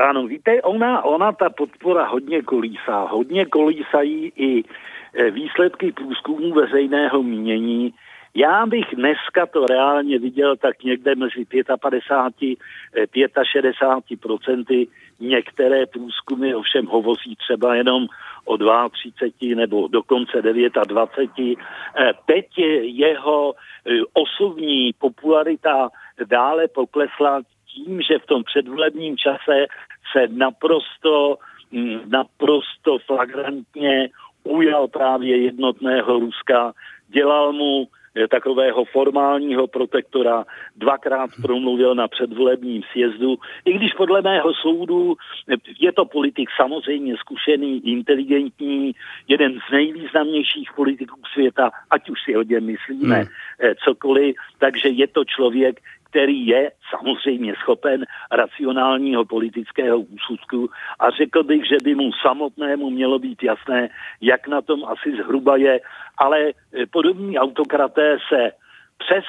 Ano, 0.09 0.27
víte, 0.27 0.61
ona, 0.61 1.03
ona 1.05 1.31
ta 1.31 1.49
podpora 1.49 2.07
hodně 2.07 2.41
kolísá. 2.41 3.07
Hodně 3.09 3.45
kolísají 3.45 4.31
i 4.35 4.63
eh, 4.63 5.31
výsledky 5.31 5.91
průzkumu 5.91 6.53
veřejného 6.53 7.23
mínění, 7.23 7.93
já 8.35 8.65
bych 8.65 8.85
dneska 8.95 9.45
to 9.45 9.65
reálně 9.65 10.19
viděl 10.19 10.55
tak 10.55 10.83
někde 10.83 11.15
mezi 11.15 11.45
55 11.81 12.57
65 13.51 14.21
procenty. 14.21 14.87
Některé 15.19 15.85
průzkumy 15.85 16.55
ovšem 16.55 16.85
hovoří 16.85 17.35
třeba 17.35 17.75
jenom 17.75 18.07
o 18.45 18.57
32 18.89 19.55
nebo 19.55 19.87
dokonce 19.87 20.41
29. 20.41 21.57
Eh, 21.97 22.11
teď 22.25 22.45
jeho 22.81 23.53
eh, 23.53 23.91
osobní 24.13 24.93
popularita 24.93 25.89
dále 26.25 26.67
poklesla 26.67 27.41
tím, 27.73 28.01
že 28.01 28.19
v 28.19 28.25
tom 28.25 28.43
předvolebním 28.43 29.17
čase 29.17 29.65
se 30.11 30.27
naprosto, 30.27 31.37
mm, 31.71 31.99
naprosto 32.05 32.97
flagrantně 33.05 34.09
ujal 34.43 34.87
právě 34.87 35.37
jednotného 35.37 36.19
Ruska, 36.19 36.73
dělal 37.07 37.53
mu 37.53 37.87
takového 38.29 38.85
formálního 38.85 39.67
protektora, 39.67 40.45
dvakrát 40.75 41.29
promluvil 41.41 41.95
na 41.95 42.07
předvolebním 42.07 42.81
sjezdu, 42.91 43.35
i 43.65 43.73
když 43.73 43.93
podle 43.93 44.21
mého 44.21 44.53
soudu 44.53 45.15
je 45.79 45.91
to 45.91 46.05
politik 46.05 46.49
samozřejmě 46.55 47.17
zkušený, 47.17 47.89
inteligentní, 47.89 48.95
jeden 49.27 49.59
z 49.69 49.71
nejvýznamnějších 49.71 50.69
politiků 50.75 51.21
světa, 51.33 51.71
ať 51.89 52.09
už 52.09 52.19
si 52.25 52.35
o 52.35 52.43
něm 52.43 52.65
myslíme 52.65 53.15
hmm. 53.15 53.27
Eh, 53.59 53.75
cokoliv, 53.83 54.35
takže 54.59 54.89
je 54.89 55.07
to 55.07 55.25
člověk, 55.25 55.79
který 56.15 56.47
je 56.47 56.71
samozřejmě 56.89 57.53
schopen 57.55 58.05
racionálního 58.31 59.25
politického 59.25 59.99
úsudku 59.99 60.69
a 60.99 61.09
řekl 61.09 61.43
bych, 61.43 61.67
že 61.67 61.75
by 61.83 61.95
mu 61.95 62.11
samotnému 62.27 62.89
mělo 62.89 63.19
být 63.19 63.43
jasné, 63.43 63.89
jak 64.21 64.47
na 64.47 64.61
tom 64.61 64.85
asi 64.85 65.11
zhruba 65.11 65.57
je, 65.57 65.79
ale 66.17 66.39
eh, 66.39 66.85
podobní 66.85 67.39
autokraté 67.39 68.17
se 68.29 68.51
přes 68.97 69.25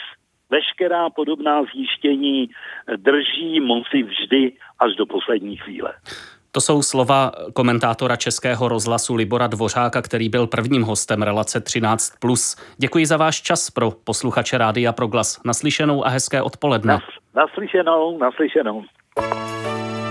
veškerá 0.51 1.11
podobná 1.11 1.63
zjištění 1.75 2.51
drží 2.97 3.61
moci 3.61 4.03
vždy 4.03 4.53
až 4.79 4.95
do 4.97 5.07
poslední 5.07 5.57
chvíle. 5.57 5.95
To 6.57 6.61
jsou 6.61 6.83
slova 6.83 7.33
komentátora 7.53 8.17
Českého 8.17 8.69
rozhlasu 8.69 9.15
Libora 9.15 9.47
Dvořáka, 9.47 10.03
který 10.03 10.29
byl 10.29 10.47
prvním 10.47 10.83
hostem 10.83 11.23
relace 11.23 11.65
13+. 11.65 12.59
Děkuji 12.77 13.07
za 13.07 13.17
váš 13.17 13.43
čas 13.43 13.71
pro 13.71 13.91
posluchače 13.91 14.59
Rádia 14.59 14.93
Proglas. 14.93 15.41
Naslyšenou 15.45 16.07
a 16.07 16.09
hezké 16.09 16.43
odpoledne. 16.43 16.93
Nas, 16.93 17.03
naslyšenou, 17.35 18.19
naslyšenou. 18.19 18.83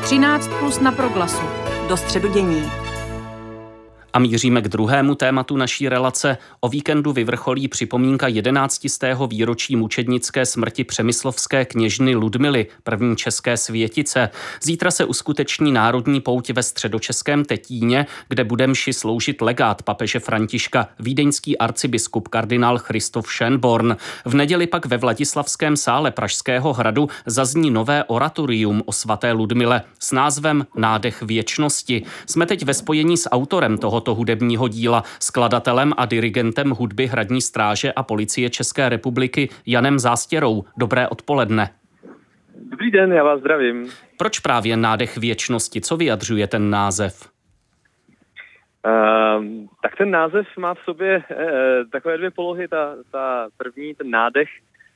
13 0.04 0.48
plus 0.60 0.80
na 0.80 0.92
Proglasu. 0.92 1.46
Do 1.90 1.98
středu 1.98 2.34
dění. 2.34 2.64
A 4.16 4.20
míříme 4.20 4.62
k 4.62 4.68
druhému 4.68 5.16
tématu 5.16 5.58
naší 5.58 5.90
relace. 5.90 6.38
O 6.60 6.70
víkendu 6.70 7.14
vyvrcholí 7.14 7.68
připomínka 7.68 8.28
11. 8.28 8.86
výročí 9.28 9.76
mučednické 9.76 10.46
smrti 10.46 10.84
přemyslovské 10.84 11.66
kněžny 11.66 12.16
Ludmily, 12.16 12.68
první 12.84 13.16
české 13.16 13.58
světice. 13.58 14.30
Zítra 14.64 14.92
se 14.92 15.06
uskuteční 15.06 15.72
národní 15.72 16.22
pouť 16.22 16.50
ve 16.50 16.64
středočeském 16.64 17.46
Tetíně, 17.46 18.06
kde 18.30 18.44
bude 18.44 18.68
mši 18.68 18.94
sloužit 18.94 19.42
legát 19.42 19.84
papeže 19.84 20.20
Františka, 20.20 20.88
vídeňský 21.00 21.58
arcibiskup 21.58 22.28
kardinál 22.28 22.78
Christoph 22.78 23.28
Schönborn. 23.28 23.98
V 24.26 24.36
neděli 24.36 24.68
pak 24.68 24.86
ve 24.86 24.98
Vladislavském 24.98 25.78
sále 25.78 26.12
Pražského 26.12 26.74
hradu 26.74 27.10
zazní 27.26 27.72
nové 27.72 28.04
oratorium 28.04 28.82
o 28.86 28.92
svaté 28.92 29.32
Ludmile 29.32 29.82
s 30.00 30.12
názvem 30.12 30.66
Nádech 30.76 31.22
věčnosti. 31.22 32.04
Jsme 32.26 32.46
teď 32.46 32.64
ve 32.64 32.74
spojení 32.74 33.18
s 33.18 33.30
autorem 33.30 33.78
tohoto 33.78 34.05
tohoto 34.06 34.16
hudebního 34.16 34.68
díla, 34.68 35.04
skladatelem 35.20 35.94
a 35.98 36.06
dirigentem 36.06 36.70
hudby 36.70 37.08
Hradní 37.08 37.42
stráže 37.42 37.94
a 37.94 38.04
policie 38.04 38.50
České 38.50 38.90
republiky 38.90 39.50
Janem 39.66 40.00
Zástěrou. 40.00 40.64
Dobré 40.78 41.08
odpoledne. 41.08 41.70
Dobrý 42.70 42.92
den, 42.92 43.14
já 43.14 43.24
vás 43.24 43.40
zdravím. 43.40 43.90
Proč 44.18 44.40
právě 44.40 44.78
nádech 44.78 45.18
věčnosti? 45.18 45.82
Co 45.82 45.98
vyjadřuje 45.98 46.48
ten 46.48 46.70
název? 46.70 47.30
Uh, 48.86 49.46
tak 49.82 49.98
ten 49.98 50.12
název 50.12 50.46
má 50.58 50.74
v 50.74 50.80
sobě 50.86 51.18
uh, 51.18 51.90
takové 51.92 52.18
dvě 52.18 52.32
polohy. 52.32 52.68
Ta, 52.68 52.96
ta 53.12 53.48
první, 53.58 53.96
ten 53.96 54.10
nádech, 54.10 54.50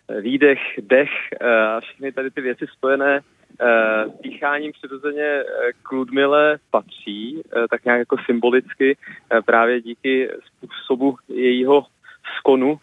eh, 0.10 0.22
výdech, 0.22 0.60
dech 0.82 1.10
uh, 1.42 1.48
a 1.48 1.82
všechny 1.82 2.12
tady 2.12 2.32
ty 2.32 2.42
věci 2.42 2.66
spojené 2.78 3.22
pícháním 4.22 4.72
přirozeně 4.72 5.24
eh, 5.24 5.44
k 5.84 5.92
Ludmile 5.92 6.58
patří, 6.72 7.42
eh, 7.42 7.68
tak 7.70 7.86
nějak 7.86 8.00
jako 8.00 8.16
symbolicky, 8.26 8.98
právě 9.46 9.82
díky 9.82 10.30
způsobu 10.46 11.16
jejího 11.28 11.86
skonu. 12.38 12.80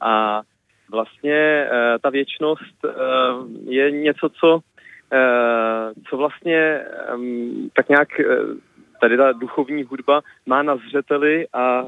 A 0.00 0.42
vlastně 0.90 1.68
ta 2.02 2.10
věčnost 2.10 2.86
je 3.64 3.90
něco, 3.90 4.28
co, 4.28 4.60
co 6.10 6.16
vlastně 6.16 6.80
tak 7.72 7.88
nějak 7.88 8.08
tady 9.00 9.16
ta 9.16 9.32
duchovní 9.32 9.84
hudba 9.84 10.20
má 10.46 10.62
na 10.62 10.76
zřeteli 10.76 11.46
a 11.52 11.82
e, 11.82 11.86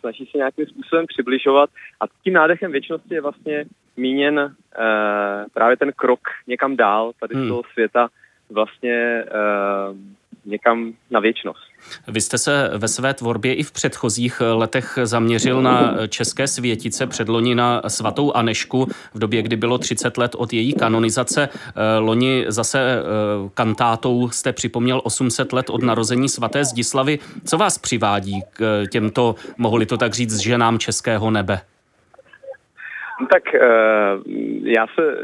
snaží 0.00 0.26
se 0.26 0.38
nějakým 0.38 0.66
způsobem 0.66 1.06
přibližovat. 1.06 1.70
A 2.00 2.04
tím 2.24 2.34
nádechem 2.34 2.72
věčnosti 2.72 3.14
je 3.14 3.20
vlastně 3.20 3.64
míněn 3.96 4.38
e, 4.38 4.50
právě 5.54 5.76
ten 5.76 5.92
krok 5.96 6.20
někam 6.46 6.76
dál 6.76 7.12
tady 7.20 7.34
z 7.34 7.38
hmm. 7.38 7.48
toho 7.48 7.62
světa 7.72 8.08
vlastně 8.50 9.24
někam 10.44 10.92
na 11.10 11.20
věčnost. 11.20 11.60
Vy 12.08 12.20
jste 12.20 12.38
se 12.38 12.70
ve 12.76 12.88
své 12.88 13.14
tvorbě 13.14 13.54
i 13.54 13.62
v 13.62 13.72
předchozích 13.72 14.42
letech 14.52 14.98
zaměřil 15.04 15.62
na 15.62 15.94
české 16.08 16.48
světice, 16.48 17.06
předloni 17.06 17.54
na 17.54 17.82
svatou 17.88 18.32
Anešku, 18.32 18.88
v 19.14 19.18
době, 19.18 19.42
kdy 19.42 19.56
bylo 19.56 19.78
30 19.78 20.18
let 20.18 20.34
od 20.34 20.52
její 20.52 20.72
kanonizace. 20.72 21.48
Loni 21.98 22.44
zase 22.48 23.02
kantátou 23.54 24.30
jste 24.30 24.52
připomněl 24.52 25.00
800 25.04 25.52
let 25.52 25.70
od 25.70 25.82
narození 25.82 26.28
svaté 26.28 26.64
Zdislavy. 26.64 27.18
Co 27.44 27.58
vás 27.58 27.78
přivádí 27.78 28.42
k 28.52 28.84
těmto, 28.90 29.34
mohli 29.58 29.86
to 29.86 29.96
tak 29.96 30.14
říct, 30.14 30.38
ženám 30.38 30.78
českého 30.78 31.30
nebe? 31.30 31.60
No 33.20 33.26
tak 33.26 33.54
eh, 33.54 33.60
já 34.62 34.86
se 34.86 35.02
eh, 35.02 35.16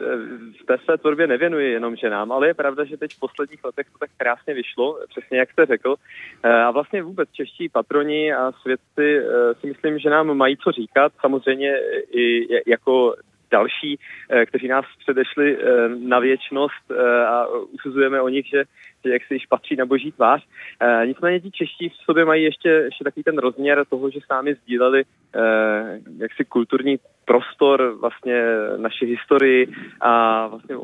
v 0.62 0.66
té 0.66 0.78
své 0.84 0.98
tvorbě 0.98 1.26
nevěnuji 1.26 1.72
jenom 1.72 1.96
ženám, 1.96 2.32
ale 2.32 2.46
je 2.46 2.54
pravda, 2.54 2.84
že 2.84 2.96
teď 2.96 3.14
v 3.14 3.20
posledních 3.20 3.64
letech 3.64 3.86
to 3.92 3.98
tak 3.98 4.10
krásně 4.16 4.54
vyšlo, 4.54 4.98
přesně 5.08 5.38
jak 5.38 5.50
jste 5.50 5.66
řekl. 5.66 5.94
Eh, 6.42 6.48
a 6.48 6.70
vlastně 6.70 7.02
vůbec 7.02 7.28
čeští 7.32 7.68
patroni 7.68 8.32
a 8.32 8.52
svědci 8.52 9.20
si 9.60 9.66
myslím, 9.66 9.98
že 9.98 10.10
nám 10.10 10.34
mají 10.34 10.56
co 10.56 10.72
říkat. 10.72 11.12
Samozřejmě 11.20 11.80
i 12.10 12.48
jako 12.70 13.14
další, 13.56 13.98
kteří 14.46 14.68
nás 14.68 14.84
předešli 14.98 15.58
na 15.98 16.18
věčnost 16.18 16.84
a 17.26 17.46
usuzujeme 17.46 18.20
o 18.20 18.28
nich, 18.28 18.46
že, 18.46 18.64
že 19.04 19.12
jak 19.12 19.22
se 19.24 19.34
již 19.34 19.46
patří 19.46 19.76
na 19.76 19.86
boží 19.86 20.12
tvář. 20.12 20.40
Nicméně 21.04 21.40
ti 21.40 21.50
čeští 21.50 21.88
v 21.88 22.04
sobě 22.04 22.24
mají 22.24 22.44
ještě, 22.44 22.68
ještě 22.68 23.04
takový 23.04 23.22
ten 23.22 23.38
rozměr 23.38 23.84
toho, 23.90 24.10
že 24.10 24.20
s 24.20 24.28
námi 24.30 24.54
sdíleli 24.54 25.04
jaksi 26.18 26.44
kulturní 26.44 26.96
prostor, 27.24 27.96
vlastně 28.00 28.44
naši 28.76 29.06
historii 29.06 29.72
a 30.00 30.46
vlastně 30.46 30.76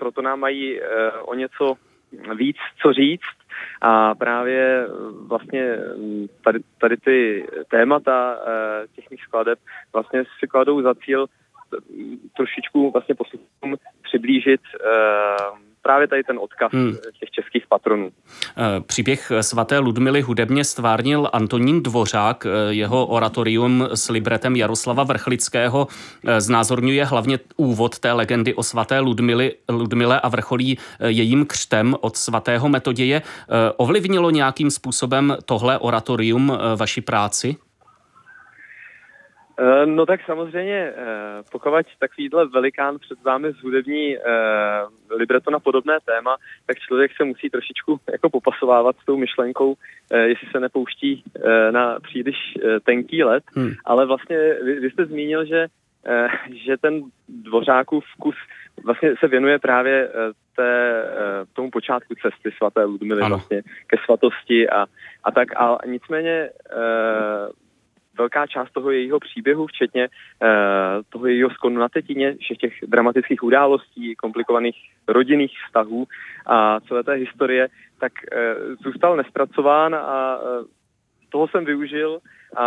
proto 0.00 0.22
nám 0.22 0.40
mají 0.40 0.80
eh, 0.80 1.12
o 1.12 1.34
něco 1.34 1.74
víc 2.34 2.56
co 2.82 2.92
říct 2.92 3.36
a 3.80 4.14
právě 4.14 4.86
vlastně 5.28 5.76
tady, 6.44 6.58
tady 6.80 6.96
ty 6.96 7.46
témata 7.70 8.36
eh, 8.36 8.86
těch 8.96 9.10
mých 9.10 9.22
skladeb 9.22 9.58
vlastně 9.92 10.24
si 10.38 10.46
kladou 10.46 10.82
za 10.82 10.94
cíl 10.94 11.26
trošičku 12.36 12.90
vlastně 12.90 13.14
posluchům 13.14 13.76
přiblížit 14.02 14.60
uh, 14.74 15.58
právě 15.82 16.08
tady 16.08 16.22
ten 16.24 16.38
odkaz 16.38 16.72
hmm. 16.72 16.96
těch 17.20 17.30
českých 17.30 17.66
patronů. 17.66 18.10
Eh, 18.56 18.80
příběh 18.80 19.32
svaté 19.40 19.78
Ludmily 19.78 20.20
hudebně 20.20 20.64
stvárnil 20.64 21.28
Antonín 21.32 21.82
Dvořák. 21.82 22.46
Eh, 22.46 22.74
jeho 22.74 23.06
oratorium 23.06 23.88
s 23.94 24.08
libretem 24.08 24.56
Jaroslava 24.56 25.04
Vrchlického 25.04 25.86
eh, 26.26 26.40
znázorňuje 26.40 27.04
hlavně 27.04 27.38
úvod 27.56 27.98
té 27.98 28.12
legendy 28.12 28.54
o 28.54 28.62
svaté 28.62 29.00
Ludmily, 29.00 29.54
Ludmile 29.68 30.20
a 30.20 30.28
vrcholí 30.28 30.78
jejím 31.06 31.46
křtem 31.46 31.94
od 32.00 32.16
svatého 32.16 32.68
Metoděje. 32.68 33.22
Ovlivnilo 33.76 34.30
nějakým 34.30 34.70
způsobem 34.70 35.36
tohle 35.44 35.78
oratorium 35.78 36.58
vaši 36.76 37.00
práci? 37.00 37.56
Eh, 39.60 39.86
no 39.86 40.06
tak 40.06 40.20
samozřejmě, 40.26 40.92
eh, 40.96 41.42
pokud 41.52 41.86
takovýhle 41.98 42.48
velikán 42.48 42.98
před 42.98 43.22
vámi 43.22 43.52
zhudební 43.52 44.16
eh, 44.16 44.20
libreto 45.16 45.50
na 45.50 45.58
podobné 45.58 45.98
téma, 46.04 46.36
tak 46.66 46.78
člověk 46.78 47.10
se 47.16 47.24
musí 47.24 47.50
trošičku 47.50 48.00
jako 48.12 48.30
popasovávat 48.30 48.96
s 49.02 49.04
tou 49.04 49.16
myšlenkou, 49.16 49.74
jestli 50.24 50.46
se 50.52 50.60
nepouští 50.60 51.24
na 51.70 52.00
příliš 52.00 52.36
tenký 52.84 53.24
let, 53.24 53.44
hmm. 53.54 53.72
ale 53.84 54.06
vlastně 54.06 54.36
vy, 54.64 54.80
vy 54.80 54.90
jste 54.90 55.06
zmínil, 55.06 55.44
že 55.44 55.66
že 56.66 56.76
ten 56.76 57.02
dvořákův 57.28 58.04
vkus 58.16 58.34
vlastně 58.84 59.14
se 59.20 59.28
věnuje 59.28 59.58
právě 59.58 60.08
té, 60.56 61.04
tomu 61.52 61.70
počátku 61.70 62.14
cesty 62.14 62.50
svaté 62.56 62.84
Ludmily 62.84 63.22
vlastně 63.28 63.62
ke 63.86 63.96
svatosti 64.04 64.68
a, 64.68 64.86
a 65.24 65.30
tak. 65.30 65.48
A 65.56 65.78
nicméně 65.86 66.50
velká 68.20 68.46
část 68.46 68.72
toho 68.72 68.90
jejího 68.90 69.20
příběhu, 69.20 69.66
včetně 69.66 70.08
uh, 70.08 70.48
toho 71.08 71.26
jejího 71.26 71.50
skonu 71.50 71.80
na 71.80 71.88
tetině, 71.88 72.36
všech 72.36 72.58
těch 72.58 72.74
dramatických 72.86 73.42
událostí, 73.42 74.16
komplikovaných 74.16 74.76
rodinných 75.08 75.52
vztahů 75.66 76.06
a 76.46 76.80
celé 76.80 77.02
té 77.04 77.12
historie, 77.12 77.68
tak 78.00 78.12
uh, 78.12 78.74
zůstal 78.84 79.16
nespracován 79.16 79.94
a 79.94 80.38
uh, 80.38 80.64
toho 81.28 81.48
jsem 81.48 81.64
využil 81.64 82.18
a 82.56 82.66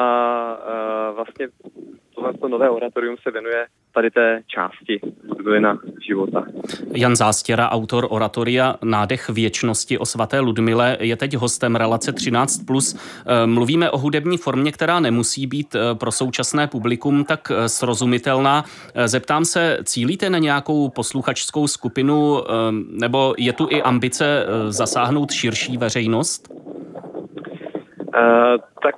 uh, 0.57 1.15
vlastně 1.15 1.47
tohle 2.15 2.33
to 2.33 2.47
nové 2.47 2.69
oratorium 2.69 3.17
se 3.23 3.31
věnuje 3.31 3.67
tady 3.93 4.11
té 4.11 4.41
části 4.47 4.99
Ludmilina 5.29 5.79
života. 6.07 6.45
Jan 6.95 7.15
Zástěra, 7.15 7.69
autor 7.69 8.07
oratoria 8.09 8.75
Nádech 8.83 9.29
věčnosti 9.29 9.97
o 9.97 10.05
svaté 10.05 10.39
Ludmile, 10.39 10.97
je 10.99 11.15
teď 11.15 11.35
hostem 11.35 11.75
relace 11.75 12.11
13+. 12.11 12.97
Eh, 13.25 13.47
mluvíme 13.47 13.89
o 13.89 13.97
hudební 13.97 14.37
formě, 14.37 14.71
která 14.71 14.99
nemusí 14.99 15.47
být 15.47 15.75
eh, 15.75 15.95
pro 15.95 16.11
současné 16.11 16.67
publikum 16.67 17.25
tak 17.25 17.51
eh, 17.51 17.69
srozumitelná. 17.69 18.63
Zeptám 19.05 19.45
se, 19.45 19.77
cílíte 19.83 20.29
na 20.29 20.37
nějakou 20.37 20.89
posluchačskou 20.89 21.67
skupinu 21.67 22.43
nebo 22.87 23.33
je 23.37 23.53
tu 23.53 23.67
i 23.69 23.81
ambice 23.81 24.45
zasáhnout 24.69 25.31
širší 25.31 25.77
veřejnost? 25.77 26.49
Uh, 28.13 28.57
tak 28.83 28.95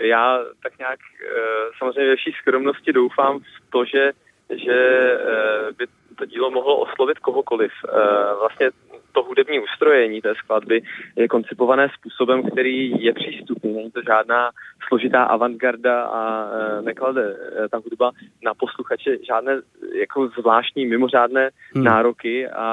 já 0.00 0.38
tak 0.62 0.78
nějak 0.78 0.98
uh, 0.98 1.72
samozřejmě 1.78 2.10
ve 2.10 2.16
vší 2.16 2.32
skromnosti 2.40 2.92
doufám 2.92 3.38
v 3.38 3.70
to, 3.70 3.84
že 3.84 4.12
že 4.50 4.78
eh, 5.20 5.72
by 5.78 5.86
to 6.18 6.26
dílo 6.26 6.50
mohlo 6.50 6.78
oslovit 6.78 7.18
kohokoliv. 7.18 7.72
Eh, 7.88 8.34
vlastně 8.38 8.70
to 9.14 9.22
hudební 9.22 9.60
ustrojení 9.60 10.20
té 10.20 10.34
skladby 10.34 10.82
je 11.16 11.28
koncipované 11.28 11.88
způsobem, 11.98 12.42
který 12.50 13.04
je 13.04 13.12
přístupný. 13.12 13.72
Není 13.72 13.90
to 13.90 14.00
žádná 14.06 14.50
složitá 14.88 15.24
avantgarda 15.24 16.04
a 16.04 16.48
e, 16.50 16.82
neklade 16.82 17.36
ta 17.70 17.78
hudba 17.78 18.10
na 18.44 18.54
posluchače 18.54 19.18
žádné 19.26 19.52
jako 19.94 20.28
zvláštní, 20.28 20.86
mimořádné 20.86 21.50
hmm. 21.74 21.84
nároky 21.84 22.48
a 22.48 22.66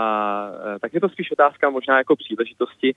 tak 0.82 0.94
je 0.94 1.02
to 1.02 1.10
spíš 1.10 1.32
otázka 1.32 1.70
možná 1.70 1.98
jako 1.98 2.16
příležitosti, 2.16 2.96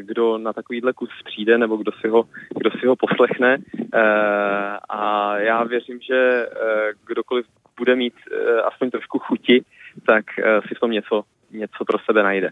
kdo 0.00 0.38
na 0.38 0.52
takovýhle 0.52 0.92
kus 0.92 1.10
přijde 1.24 1.58
nebo 1.58 1.76
kdo 1.76 1.92
si 2.00 2.08
ho, 2.08 2.24
kdo 2.58 2.70
si 2.70 2.86
ho 2.86 2.96
poslechne 2.96 3.56
a 4.88 5.34
já 5.38 5.64
věřím, 5.64 6.00
že 6.00 6.46
kdokoliv 7.06 7.46
bude 7.78 7.96
mít 7.96 8.14
e, 8.32 8.62
aspoň 8.62 8.90
trošku 8.90 9.18
chuti, 9.18 9.64
tak 10.06 10.24
e, 10.38 10.60
si 10.68 10.74
v 10.74 10.80
tom 10.80 10.90
něco 10.90 11.24
něco 11.50 11.84
pro 11.84 11.98
sebe 12.06 12.22
najde. 12.22 12.50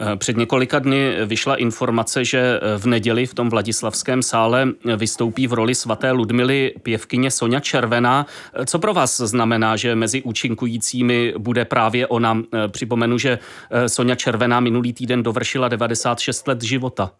Eh, 0.00 0.16
před 0.16 0.36
několika 0.36 0.78
dny 0.78 1.16
vyšla 1.26 1.56
informace, 1.56 2.24
že 2.24 2.38
eh, 2.38 2.78
v 2.78 2.86
neděli 2.86 3.26
v 3.26 3.34
tom 3.34 3.50
Vladislavském 3.50 4.22
sále 4.22 4.68
vystoupí 4.96 5.46
v 5.46 5.52
roli 5.52 5.74
svaté 5.74 6.10
Ludmily 6.10 6.74
pěvkyně 6.82 7.30
Sonja 7.30 7.60
Červená. 7.60 8.26
Eh, 8.54 8.66
co 8.66 8.78
pro 8.78 8.94
vás 8.94 9.20
znamená, 9.20 9.76
že 9.76 9.94
mezi 9.94 10.22
účinkujícími 10.22 11.34
bude 11.38 11.64
právě 11.64 12.06
ona? 12.06 12.42
Připomenu, 12.68 13.18
že 13.18 13.38
Sonja 13.86 14.14
Červená 14.14 14.60
minulý 14.60 14.92
týden 14.92 15.22
dovršila 15.22 15.68
96 15.68 16.48
let 16.48 16.62
života. 16.62 17.10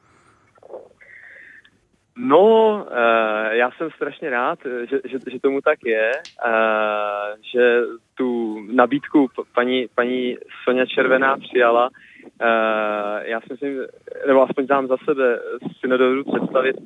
No, 2.16 2.74
uh, 2.90 3.52
já 3.52 3.70
jsem 3.70 3.90
strašně 3.90 4.30
rád, 4.30 4.58
že, 4.90 5.00
že, 5.04 5.18
že 5.30 5.40
tomu 5.40 5.60
tak 5.60 5.78
je, 5.84 6.12
uh, 6.46 7.40
že 7.52 7.80
tu 8.14 8.58
nabídku 8.72 9.28
paní, 9.54 9.86
paní 9.94 10.36
Sonja 10.64 10.86
Červená 10.86 11.36
přijala. 11.36 11.88
Uh, 12.24 13.22
já 13.22 13.40
si 13.40 13.46
myslím, 13.50 13.78
nebo 14.26 14.42
aspoň 14.42 14.66
dám 14.66 14.86
za 14.86 14.96
sebe, 15.04 15.38
si 15.80 15.88
nedovedu 15.88 16.24
představit 16.24 16.76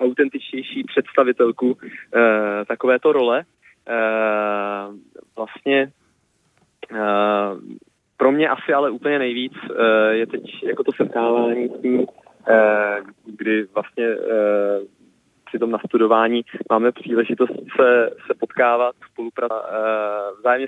autentičtější 0.00 0.84
představitelku 0.84 1.66
uh, 1.72 1.78
takovéto 2.68 3.12
role. 3.12 3.44
Uh, 3.88 4.96
vlastně 5.36 5.92
uh, 6.92 7.60
pro 8.16 8.32
mě 8.32 8.48
asi 8.48 8.72
ale 8.72 8.90
úplně 8.90 9.18
nejvíc 9.18 9.52
uh, 9.52 9.76
je 10.10 10.26
teď 10.26 10.42
jako 10.64 10.84
to 10.84 10.92
setkávání 10.96 11.68
s 11.68 11.82
tím 11.82 12.06
kdy 13.24 13.66
vlastně 13.74 14.04
eh, 14.06 14.80
při 15.46 15.58
tom 15.58 15.70
nastudování 15.70 16.42
máme 16.70 16.92
příležitost 16.92 17.52
se, 17.76 18.10
se 18.26 18.34
potkávat, 18.40 18.94
spolupracovat, 19.12 19.64
eh, 19.70 20.40
vzájemně 20.40 20.66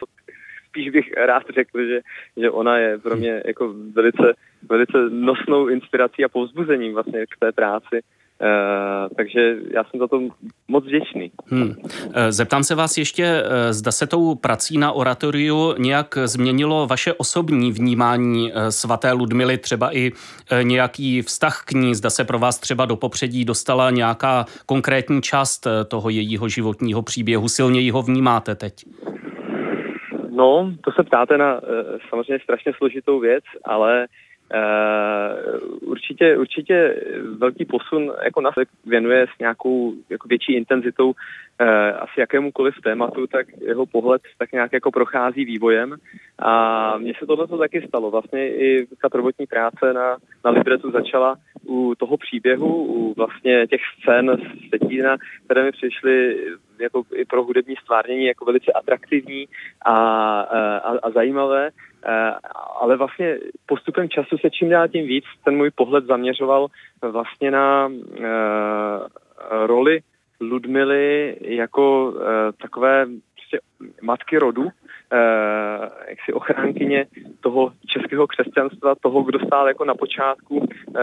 spíš 0.68 0.90
bych 0.90 1.12
rád 1.12 1.42
řekl, 1.54 1.86
že, 1.86 2.00
že 2.36 2.50
ona 2.50 2.78
je 2.78 2.98
pro 2.98 3.16
mě 3.16 3.42
jako 3.46 3.74
velice, 3.92 4.34
velice 4.68 4.98
nosnou 5.10 5.68
inspirací 5.68 6.24
a 6.24 6.28
povzbuzením 6.28 6.94
vlastně 6.94 7.26
k 7.26 7.38
té 7.38 7.52
práci. 7.52 8.00
Uh, 8.40 9.14
takže 9.16 9.56
já 9.70 9.84
jsem 9.84 10.00
za 10.00 10.08
to 10.08 10.20
moc 10.68 10.84
vděčný. 10.84 11.30
Hmm. 11.46 11.74
Eh, 12.14 12.32
zeptám 12.32 12.64
se 12.64 12.74
vás 12.74 12.98
ještě, 12.98 13.24
eh, 13.24 13.72
zda 13.72 13.92
se 13.92 14.06
tou 14.06 14.34
prací 14.34 14.78
na 14.78 14.92
oratoriu 14.92 15.74
nějak 15.78 16.18
změnilo 16.24 16.86
vaše 16.86 17.12
osobní 17.12 17.72
vnímání 17.72 18.52
svaté 18.70 19.12
Ludmily, 19.12 19.58
třeba 19.58 19.96
i 19.96 20.12
nějaký 20.62 21.22
vztah 21.22 21.62
k 21.64 21.72
ní, 21.72 21.94
zda 21.94 22.10
se 22.10 22.24
pro 22.24 22.38
vás 22.38 22.58
třeba 22.58 22.86
do 22.86 22.96
popředí 22.96 23.44
dostala 23.44 23.90
nějaká 23.90 24.44
konkrétní 24.66 25.22
část 25.22 25.66
toho 25.88 26.10
jejího 26.10 26.48
životního 26.48 27.02
příběhu, 27.02 27.48
silněji 27.48 27.90
ho 27.90 28.02
vnímáte 28.02 28.54
teď? 28.54 28.74
No, 30.30 30.72
to 30.84 30.92
se 30.92 31.02
ptáte 31.02 31.38
na 31.38 31.60
samozřejmě 32.10 32.38
strašně 32.44 32.72
složitou 32.78 33.20
věc, 33.20 33.44
ale 33.64 34.06
určitě, 35.80 36.36
určitě 36.36 37.02
velký 37.38 37.64
posun 37.64 38.12
jako 38.24 38.40
nás 38.40 38.54
věnuje 38.86 39.26
s 39.36 39.38
nějakou 39.38 39.94
jako 40.10 40.28
větší 40.28 40.54
intenzitou 40.54 41.12
asi 41.98 42.20
jakémukoliv 42.20 42.74
tématu, 42.84 43.26
tak 43.26 43.46
jeho 43.60 43.86
pohled 43.86 44.22
tak 44.38 44.52
nějak 44.52 44.72
jako 44.72 44.90
prochází 44.90 45.44
vývojem 45.44 45.96
a 46.38 46.98
mně 46.98 47.12
se 47.18 47.26
tohle 47.26 47.46
taky 47.58 47.86
stalo. 47.88 48.10
Vlastně 48.10 48.48
i 48.48 48.86
ta 49.02 49.08
prvotní 49.08 49.46
práce 49.46 49.92
na, 49.92 50.16
na 50.44 50.50
Libretu 50.50 50.90
začala 50.90 51.36
u 51.66 51.94
toho 51.94 52.16
příběhu, 52.16 52.84
u 52.84 53.14
vlastně 53.16 53.66
těch 53.66 53.80
scén 54.00 54.30
z 54.36 54.70
Setína, 54.70 55.16
které 55.44 55.64
mi 55.64 55.72
přišly 55.72 56.36
jako 56.78 57.02
i 57.14 57.24
pro 57.24 57.44
hudební 57.44 57.74
stvárnění 57.82 58.24
jako 58.24 58.44
velice 58.44 58.72
atraktivní 58.72 59.48
a, 59.86 59.94
a, 60.40 60.98
a 61.02 61.10
zajímavé, 61.10 61.70
ale 62.80 62.96
vlastně 62.96 63.38
postupem 63.66 64.08
času 64.08 64.38
se 64.38 64.50
čím 64.50 64.68
dál 64.70 64.88
tím 64.88 65.06
víc 65.06 65.24
ten 65.44 65.56
můj 65.56 65.70
pohled 65.70 66.04
zaměřoval 66.04 66.66
vlastně 67.02 67.50
na 67.50 67.86
uh, 67.86 67.96
roli 69.66 70.00
Ludmily 70.40 71.36
jako 71.40 72.10
uh, 72.10 72.22
takové 72.62 73.06
prostě 73.44 73.58
matky 74.02 74.38
rodu, 74.38 74.68
eh, 75.12 75.90
jaksi 76.08 76.32
ochránkyně 76.32 77.06
toho 77.40 77.72
českého 77.86 78.26
křesťanstva, 78.26 78.94
toho, 78.94 79.22
kdo 79.22 79.38
stál 79.46 79.68
jako 79.68 79.84
na 79.84 79.94
počátku 79.94 80.68
eh, 80.68 81.00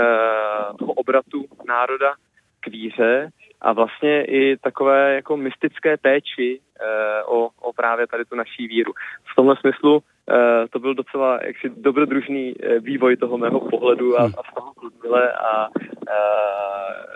toho 0.79 0.93
obratu 0.93 1.45
národa 1.67 2.13
k 2.59 2.67
víře 2.67 3.29
a 3.61 3.73
vlastně 3.73 4.25
i 4.25 4.57
takové 4.57 5.15
jako 5.15 5.37
mystické 5.37 5.97
péči 5.97 6.59
eh, 6.59 7.23
o, 7.23 7.49
o 7.61 7.73
právě 7.73 8.07
tady 8.07 8.25
tu 8.25 8.35
naší 8.35 8.67
víru. 8.67 8.93
V 9.31 9.35
tomhle 9.35 9.55
smyslu 9.59 9.99
eh, 9.99 10.03
to 10.69 10.79
byl 10.79 10.93
docela 10.93 11.39
jaksi 11.45 11.71
dobrodružný 11.77 12.53
eh, 12.59 12.79
vývoj 12.79 13.17
toho 13.17 13.37
mého 13.37 13.59
pohledu 13.59 14.19
a, 14.19 14.23
a 14.23 14.27
z 14.51 14.53
toho 14.55 14.71
Ludmile 14.83 15.33
a 15.33 15.67
eh, 16.07 17.11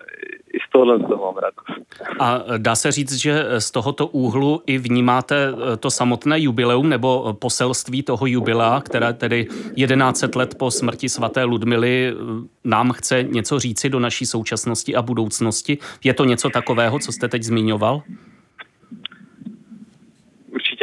i 0.53 0.59
z 0.59 0.71
tohohle 0.71 0.99
z 0.99 1.07
toho 1.07 1.25
mám 1.25 1.35
radost. 1.37 1.85
A 2.19 2.43
dá 2.57 2.75
se 2.75 2.91
říct, 2.91 3.13
že 3.13 3.45
z 3.59 3.71
tohoto 3.71 4.07
úhlu 4.07 4.61
i 4.65 4.77
vnímáte 4.77 5.35
eh, 5.47 5.77
to 5.77 5.91
samotné 5.91 6.39
jubileum 6.39 6.89
nebo 6.89 7.33
poselství 7.33 8.03
toho 8.03 8.25
jubilea, 8.25 8.81
které 8.81 9.13
tedy 9.13 9.47
11 9.75 10.35
let 10.35 10.55
po 10.57 10.71
smrti 10.71 11.09
svaté 11.09 11.43
Ludmily 11.43 12.13
eh, 12.13 12.15
nám 12.63 12.91
chce 12.91 13.23
něco 13.23 13.59
říci 13.59 13.89
do 13.89 13.99
naší 13.99 14.25
současnosti 14.25 14.95
a 14.95 15.01
budoucnosti. 15.01 15.77
Je 16.03 16.13
to 16.13 16.25
něco 16.25 16.49
takového, 16.49 16.99
co 16.99 17.11
jste 17.11 17.27
teď 17.27 17.43
zmiňoval? 17.43 18.01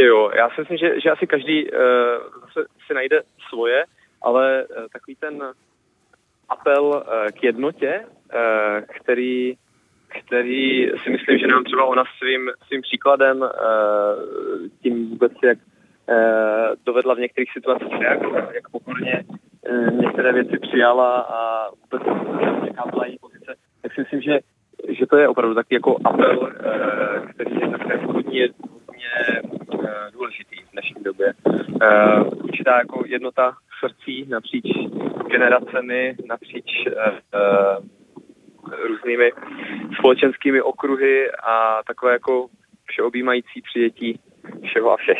Určitě 0.02 0.06
jo. 0.06 0.30
Já 0.34 0.50
si 0.50 0.60
myslím, 0.60 0.78
že, 0.78 1.00
že 1.00 1.10
asi 1.10 1.26
každý 1.26 1.70
uh, 1.70 1.78
zase 2.40 2.68
si 2.86 2.94
najde 2.94 3.20
svoje, 3.48 3.84
ale 4.22 4.64
uh, 4.64 4.86
takový 4.92 5.16
ten 5.16 5.42
apel 6.48 6.84
uh, 6.84 7.28
k 7.30 7.44
jednotě, 7.44 8.04
uh, 8.04 8.80
který 9.00 9.54
který 10.26 10.90
si 11.02 11.10
myslím, 11.10 11.38
že 11.38 11.46
nám 11.46 11.64
třeba 11.64 11.84
ona 11.84 12.04
svým, 12.18 12.50
svým 12.66 12.82
příkladem, 12.82 13.40
uh, 13.40 13.48
tím 14.82 15.10
vůbec, 15.10 15.32
jak 15.44 15.58
uh, 15.58 16.14
dovedla 16.86 17.14
v 17.14 17.18
některých 17.18 17.52
situacích 17.52 18.00
reagovat, 18.00 18.54
jak 18.54 18.68
pokorně 18.68 19.24
uh, 19.70 20.00
některé 20.00 20.32
věci 20.32 20.58
přijala 20.58 21.20
a 21.20 21.68
vůbec 21.70 22.02
jaká 22.66 22.90
byla 22.90 23.06
její 23.06 23.18
pozice, 23.18 23.54
tak 23.82 23.94
si 23.94 24.00
myslím, 24.00 24.20
že, 24.20 24.38
že 24.88 25.06
to 25.06 25.16
je 25.16 25.28
opravdu 25.28 25.54
taky 25.54 25.74
jako 25.74 25.96
apel, 26.04 26.52
který 27.34 27.60
je 27.60 27.68
také 27.68 27.96
hodně, 27.96 28.48
hodně 28.86 29.42
uh, 29.44 29.51
důležitý 30.12 30.56
v 30.56 30.72
dnešní 30.72 31.02
době. 31.02 31.34
Uh, 31.44 32.44
určitá 32.44 32.78
jako 32.78 33.04
jednota 33.06 33.56
srdcí 33.80 34.26
napříč 34.28 34.64
generacemi, 35.30 36.16
napříč 36.28 36.86
uh, 36.86 37.86
různými 38.88 39.32
společenskými 39.98 40.62
okruhy 40.62 41.30
a 41.32 41.80
takové 41.86 42.12
jako 42.12 42.46
všeobjímající 42.84 43.62
přijetí 43.62 44.20
všeho 44.64 44.92
a 44.92 44.96
všech. 44.96 45.18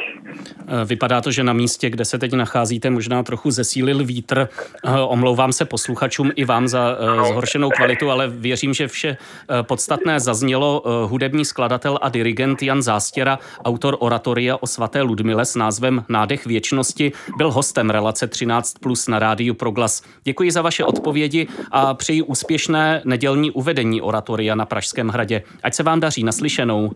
Eh, 0.69 0.85
vypadá 0.85 1.21
to, 1.21 1.31
že 1.31 1.45
na 1.45 1.53
místě, 1.53 1.91
kde 1.91 2.05
se 2.05 2.19
teď 2.19 2.33
nacházíte, 2.33 2.91
možná 2.91 3.23
trochu 3.23 3.51
zesílil 3.51 4.05
vítr. 4.05 4.49
Eh, 4.85 5.01
omlouvám 5.01 5.53
se 5.53 5.65
posluchačům 5.65 6.31
i 6.35 6.45
vám 6.45 6.69
za 6.69 6.97
eh, 6.99 7.29
zhoršenou 7.29 7.71
kvalitu, 7.71 8.11
ale 8.11 8.29
věřím, 8.29 8.75
že 8.75 8.89
vše 8.89 9.17
podstatné 9.63 10.21
zaznělo. 10.21 10.83
Hudební 11.07 11.45
skladatel 11.45 11.99
a 12.03 12.09
dirigent 12.09 12.63
Jan 12.63 12.83
Zástěra, 12.83 13.39
autor 13.65 13.97
oratoria 14.01 14.57
o 14.61 14.67
svaté 14.67 15.03
Ludmile 15.03 15.45
s 15.45 15.55
názvem 15.55 16.05
Nádech 16.09 16.47
věčnosti, 16.47 17.13
byl 17.37 17.51
hostem 17.51 17.91
relace 17.91 18.27
13 18.27 18.75
plus 18.79 19.09
na 19.09 19.19
rádiu 19.19 19.55
Proglas. 19.55 20.03
Děkuji 20.25 20.51
za 20.51 20.63
vaše 20.63 20.85
odpovědi 20.85 21.49
a 21.71 21.95
přeji 21.95 22.23
úspěšné 22.23 23.03
nedělní 23.05 23.51
uvedení 23.51 24.01
oratoria 24.01 24.55
na 24.55 24.67
Pražském 24.67 25.09
hradě. 25.09 25.43
Ať 25.63 25.75
se 25.75 25.83
vám 25.83 26.01
daří 26.01 26.25
naslyšenou. 26.25 26.91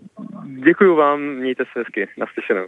Děkuji 0.67 0.97
vám, 0.97 1.21
mějte 1.21 1.65
se 1.73 1.79
hezky, 1.79 2.09
naslyšenou. 2.19 2.67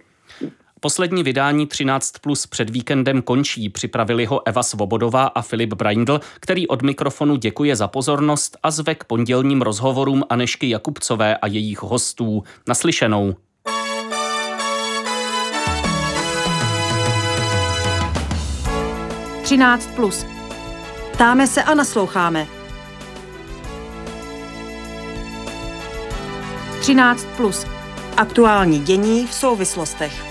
Poslední 0.80 1.22
vydání 1.22 1.66
13 1.66 2.18
plus 2.18 2.46
před 2.46 2.70
víkendem 2.70 3.22
končí. 3.22 3.68
Připravili 3.68 4.24
ho 4.24 4.48
Eva 4.48 4.62
Svobodová 4.62 5.26
a 5.26 5.42
Filip 5.42 5.72
Braindl, 5.74 6.20
který 6.40 6.68
od 6.68 6.82
mikrofonu 6.82 7.36
děkuje 7.36 7.76
za 7.76 7.88
pozornost 7.88 8.56
a 8.62 8.70
zve 8.70 8.94
k 8.94 9.04
pondělním 9.04 9.62
rozhovorům 9.62 10.24
Anešky 10.30 10.70
Jakubcové 10.70 11.36
a 11.36 11.46
jejich 11.46 11.82
hostů. 11.82 12.42
Naslyšenou. 12.68 13.34
Třináct 19.42 19.86
plus. 19.96 20.26
Ptáme 21.12 21.46
se 21.46 21.62
a 21.62 21.74
nasloucháme. 21.74 22.46
13 26.80 27.26
plus. 27.36 27.77
Aktuální 28.18 28.78
dění 28.80 29.26
v 29.26 29.34
souvislostech. 29.34 30.27